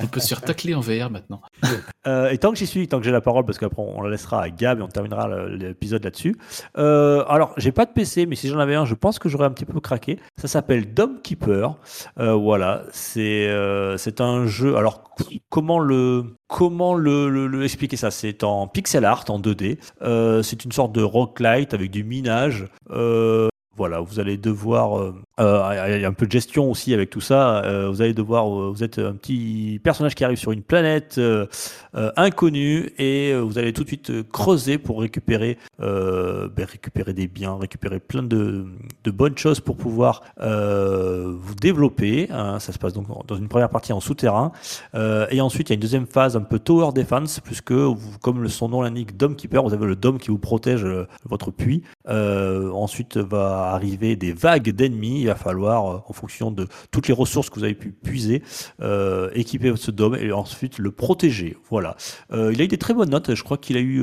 [0.00, 1.40] On peut se faire tacler en VR maintenant.
[2.06, 4.10] Euh, et tant que j'y suis, tant que j'ai la parole, parce qu'après on la
[4.10, 6.36] laissera à Gab et on terminera l'épisode là-dessus.
[6.76, 9.46] Euh, alors, j'ai pas de PC, mais si j'en avais un, je pense que j'aurais
[9.46, 10.18] un petit peu craqué.
[10.36, 11.76] Ça s'appelle Dome Keeper.
[12.18, 14.76] Euh, voilà, c'est euh, c'est un jeu.
[14.76, 15.14] Alors,
[15.50, 18.10] comment le comment le, le- le expliquer ça?
[18.10, 19.78] C'est en pixel art, en 2D.
[20.02, 22.66] Euh, c'est une sorte de roguelite avec du minage.
[22.90, 24.98] Euh, voilà, vous allez devoir.
[24.98, 27.62] euh, euh, Il y a un peu de gestion aussi avec tout ça.
[27.64, 28.46] Euh, vous allez devoir.
[28.46, 31.20] euh, vous êtes un petit personnage qui arrive sur une planète
[32.16, 38.00] inconnue et vous allez tout de suite creuser pour récupérer, ben, récupérer des biens, récupérer
[38.00, 38.66] plein de,
[39.06, 42.28] bonnes choses pour pouvoir vous développer.
[42.30, 42.58] hein.
[42.58, 44.52] ça se passe donc dans une première partie en souterrain.
[45.30, 47.74] Et ensuite, il y a une deuxième phase un peu tower defense, puisque,
[48.20, 50.86] comme son nom l'indique, Dome Keeper, vous avez le dôme qui vous protège
[51.24, 51.82] votre puits.
[52.06, 55.25] Ensuite, va arriver des vagues d'ennemis.
[55.26, 58.42] Va falloir, euh, en fonction de toutes les ressources que vous avez pu puiser,
[58.80, 61.56] euh, équiper ce dôme et ensuite le protéger.
[61.68, 61.96] Voilà.
[62.32, 63.34] Euh, il a eu des très bonnes notes.
[63.34, 63.96] Je crois qu'il a eu,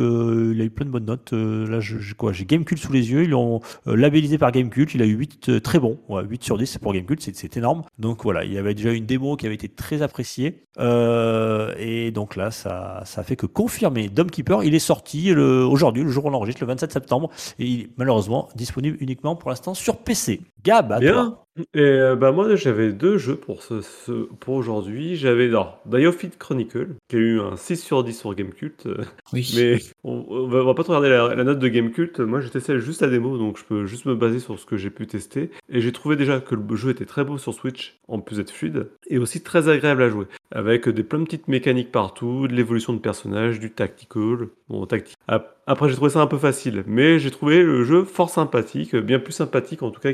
[0.53, 1.31] il a eu plein de bonnes notes.
[1.33, 3.23] Là, j'ai quoi J'ai Gamecult sous les yeux.
[3.23, 4.93] Ils l'ont labellisé par Gamecult.
[4.93, 5.99] Il a eu 8 euh, très bons.
[6.09, 7.21] Ouais, 8 sur 10 c'est pour Gamecult.
[7.21, 7.83] C'est, énorme.
[7.99, 10.65] Donc voilà, il y avait déjà une démo qui avait été très appréciée.
[10.79, 14.63] Et donc là, ça, ça fait que confirmer Dome Keeper.
[14.63, 17.29] Il est sorti aujourd'hui, le jour où on enregistre, le 27 septembre.
[17.59, 20.41] Et il est malheureusement disponible uniquement pour l'instant sur PC.
[20.63, 20.99] Gab, à.
[21.13, 21.37] Bien.
[21.75, 25.15] Et euh, bah moi j'avais deux jeux pour ce, ce- pour aujourd'hui.
[25.15, 28.87] J'avais alors Biofit Chronicle qui a eu un 6 sur 10 sur Gamecult.
[28.87, 28.97] euh,
[29.33, 29.53] Oui.
[29.55, 32.19] Mais on, on va, on va pas trop regarder la, la note de Gamecult.
[32.21, 34.77] Moi j'ai testé juste la démo donc je peux juste me baser sur ce que
[34.77, 35.51] j'ai pu tester.
[35.69, 38.49] Et j'ai trouvé déjà que le jeu était très beau sur Switch en plus d'être
[38.51, 42.53] fluide et aussi très agréable à jouer avec des plein de petites mécaniques partout, de
[42.53, 44.47] l'évolution de personnages, du tactical.
[44.69, 45.17] Bon, tactique.
[45.27, 48.95] Ap- Après, j'ai trouvé ça un peu facile, mais j'ai trouvé le jeu fort sympathique,
[48.95, 50.11] bien plus sympathique en tout cas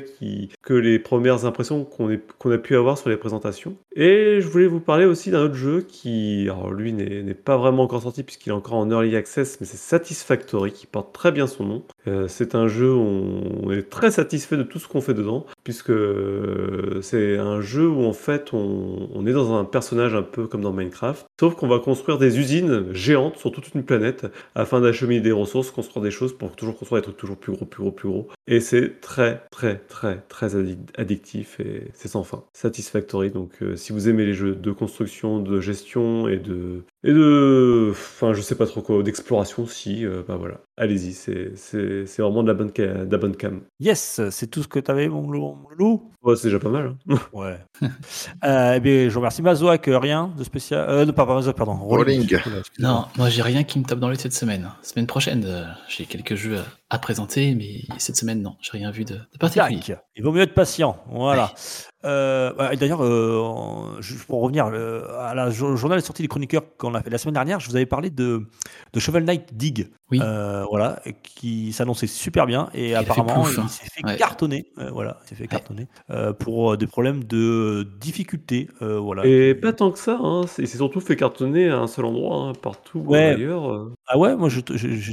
[0.62, 3.76] que les premières impressions qu'on a pu avoir sur les présentations.
[3.96, 7.84] Et je voulais vous parler aussi d'un autre jeu qui, alors lui n'est pas vraiment
[7.84, 11.48] encore sorti puisqu'il est encore en early access, mais c'est Satisfactory qui porte très bien
[11.48, 11.84] son nom.
[12.08, 15.46] Euh, c'est un jeu où on est très satisfait de tout ce qu'on fait dedans,
[15.64, 20.48] puisque euh, c'est un jeu où en fait on, est dans un personnage un peu
[20.48, 24.26] comme dans Minecraft, sauf qu'on va construire des usines géantes sur toute une planète
[24.56, 27.66] afin d'acheminer des ressources, construire des choses pour toujours construire des trucs toujours plus gros,
[27.66, 28.28] plus gros, plus gros.
[28.48, 32.44] Et c'est très, très, très, très addic- addictif et c'est sans fin.
[32.54, 36.84] Satisfactory, donc euh, si vous aimez les jeux de construction, de gestion et de.
[37.06, 37.88] Et de.
[37.92, 40.56] Enfin, je sais pas trop quoi, d'exploration, si, euh, bah voilà.
[40.76, 43.62] Allez-y, c'est c'est- c'est vraiment de la bonne, ca- de la bonne cam.
[43.80, 45.56] Yes, c'est tout ce que tu avais, mon loup.
[45.56, 46.12] mon loup.
[46.22, 46.96] Ouais, c'est déjà pas mal.
[47.10, 47.16] hein.
[47.34, 47.58] Ouais.
[48.44, 49.42] euh, eh bien, je remercie.
[49.42, 50.90] Mazoak, euh, rien de spécial.
[50.90, 51.76] Euh, non, pas Mazoak, pardon.
[51.76, 52.22] Rolling.
[52.24, 52.62] Excusez-moi.
[52.80, 54.70] Non, moi j'ai rien qui me tape dans l'œil cette semaine.
[54.82, 56.58] Semaine prochaine, euh, j'ai quelques jeux
[56.90, 59.96] à, présenter, mais cette semaine, non, j'ai rien vu de, de particulier.
[60.16, 60.98] Il vaut mieux être patient.
[61.10, 61.54] Voilà.
[62.06, 66.64] Euh, ouais, D'ailleurs, euh, pour revenir euh, à la jo- journal de sortie des chroniqueurs
[66.78, 68.48] qu'on a fait la semaine dernière, je vous avais parlé de,
[68.94, 69.90] de Shovel Knight Dig.
[70.12, 70.20] Oui.
[70.24, 73.68] Euh, voilà, qui s'annonçait super bien et apparemment plouf, il hein.
[73.68, 74.16] s'est fait Ouais.
[74.18, 74.66] cartonner.
[74.80, 78.70] Euh, voilà, il s'est fait cartonner euh, pour des problèmes de difficulté.
[78.82, 79.26] euh, voilà.
[79.26, 80.46] Et pas tant que ça, hein.
[80.48, 83.36] c'est c'est surtout fait cartonner à un seul endroit, hein, partout Ouais.
[83.36, 83.88] ailleurs.
[84.08, 84.64] Ah ouais, moi j'ai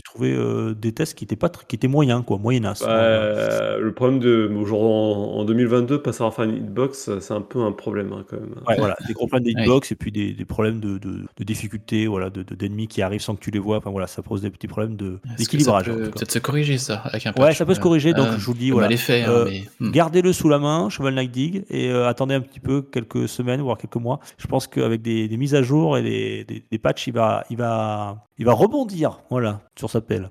[0.03, 2.83] trouvé euh, des tests qui étaient pas tr- qui étaient moyens quoi, moyennas.
[2.85, 7.41] Bah, le problème de aujourd'hui en, en 2022, pas savoir faire une hitbox, c'est un
[7.41, 8.55] peu un problème hein, quand même.
[8.67, 9.65] Ouais, voilà, des gros problèmes de Ouais.
[9.65, 13.03] hitbox et puis des, des problèmes de, de, de difficulté, voilà, de de- d'ennemis qui
[13.03, 13.79] arrivent sans que tu les vois.
[13.79, 14.97] Enfin voilà, ça pose des petits problèmes
[15.39, 15.87] d'équilibrage.
[15.87, 18.13] peut peut-être se corriger ça avec un Ouais, patch ça peut se corriger.
[18.15, 19.91] Donc je vous le dis, voilà, Mal est fait, hein, Euh, mais hmm.
[19.91, 23.61] Gardez-le sous la main, Cheval Knight Dig, et euh, attendez un petit peu, quelques semaines,
[23.61, 24.21] voire quelques mois.
[24.39, 27.45] Je pense qu'avec des, des mises à jour et des, des, des patchs, il va,
[27.51, 30.31] il, va, il va rebondir voilà, sur sa pelle.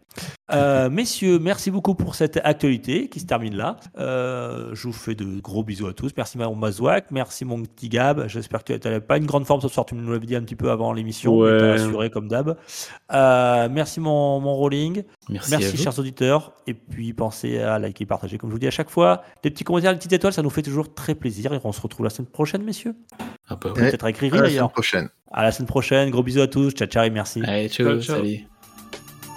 [0.52, 3.78] Euh, messieurs, merci beaucoup pour cette actualité qui se termine là.
[3.98, 6.12] Euh, je vous fais de gros bisous à tous.
[6.16, 8.28] Merci mon Mazouak, merci mon petit Gab.
[8.28, 10.44] J'espère que tu n'avais pas une grande forme ce soir, tu nous l'avais dit un
[10.44, 11.36] petit peu avant l'émission.
[11.36, 11.52] Ouais.
[11.52, 12.58] mais t'as assuré comme d'hab.
[13.12, 15.04] Euh, merci mon, mon Rolling.
[15.30, 15.78] Merci, Merci, à vous.
[15.78, 16.54] chers auditeurs.
[16.68, 19.24] Et puis pensez à liker, partager, comme je vous dis à chaque fois.
[19.44, 21.54] Des petits commentaires, des petites étoiles, ça nous fait toujours très plaisir.
[21.54, 22.96] Et on se retrouve la semaine prochaine, messieurs.
[23.50, 23.82] Ah bah oui.
[23.82, 25.10] Peut-être avec Riri À la semaine prochaine.
[25.32, 26.10] À la semaine prochaine.
[26.12, 26.72] Gros bisous à tous.
[26.74, 27.42] Ciao, ciao et merci.
[27.46, 28.16] Allez, ciao, Ciao, ciao.
[28.18, 28.48] salut.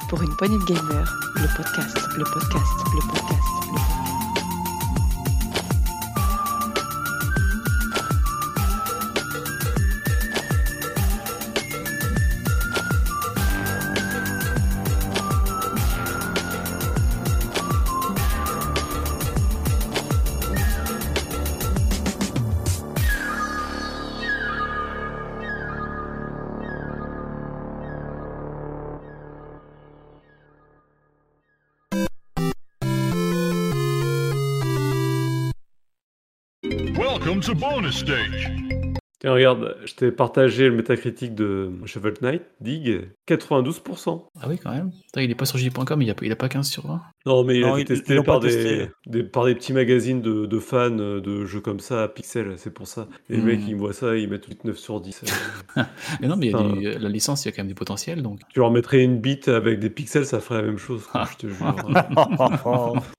[0.08, 2.52] Pour une poignée de gamers, le podcast, le podcast,
[2.94, 3.97] le podcast, le podcast.
[37.50, 38.50] A bonus stage.
[39.20, 44.22] Tiens, regarde, je t'ai partagé le métacritique de Shovel Knight, Dig, 92%.
[44.40, 44.92] Ah oui, quand même.
[45.16, 47.00] Il est pas sur J.com, il a, pas- il a pas 15 sur 20.
[47.26, 48.90] Non, mais il Non, a été ils testé par des, testé.
[49.06, 52.72] des- par des petits magazines de, de fans de jeux comme ça, à Pixel, c'est
[52.72, 53.08] pour ça.
[53.28, 53.44] Et les Hmm.
[53.46, 55.24] mecs, ils me voient ça, ils mettent 8, 9 sur 10.
[55.24, 55.82] Euh,
[56.20, 56.72] Mais non, mais il y a Putain.
[56.76, 58.38] du- la licence, il y a quand même du potentiel, donc.
[58.54, 61.36] tu leur mettrais une bite avec des pixels, ça ferait la même chose, quoi, je
[61.38, 61.56] te jure.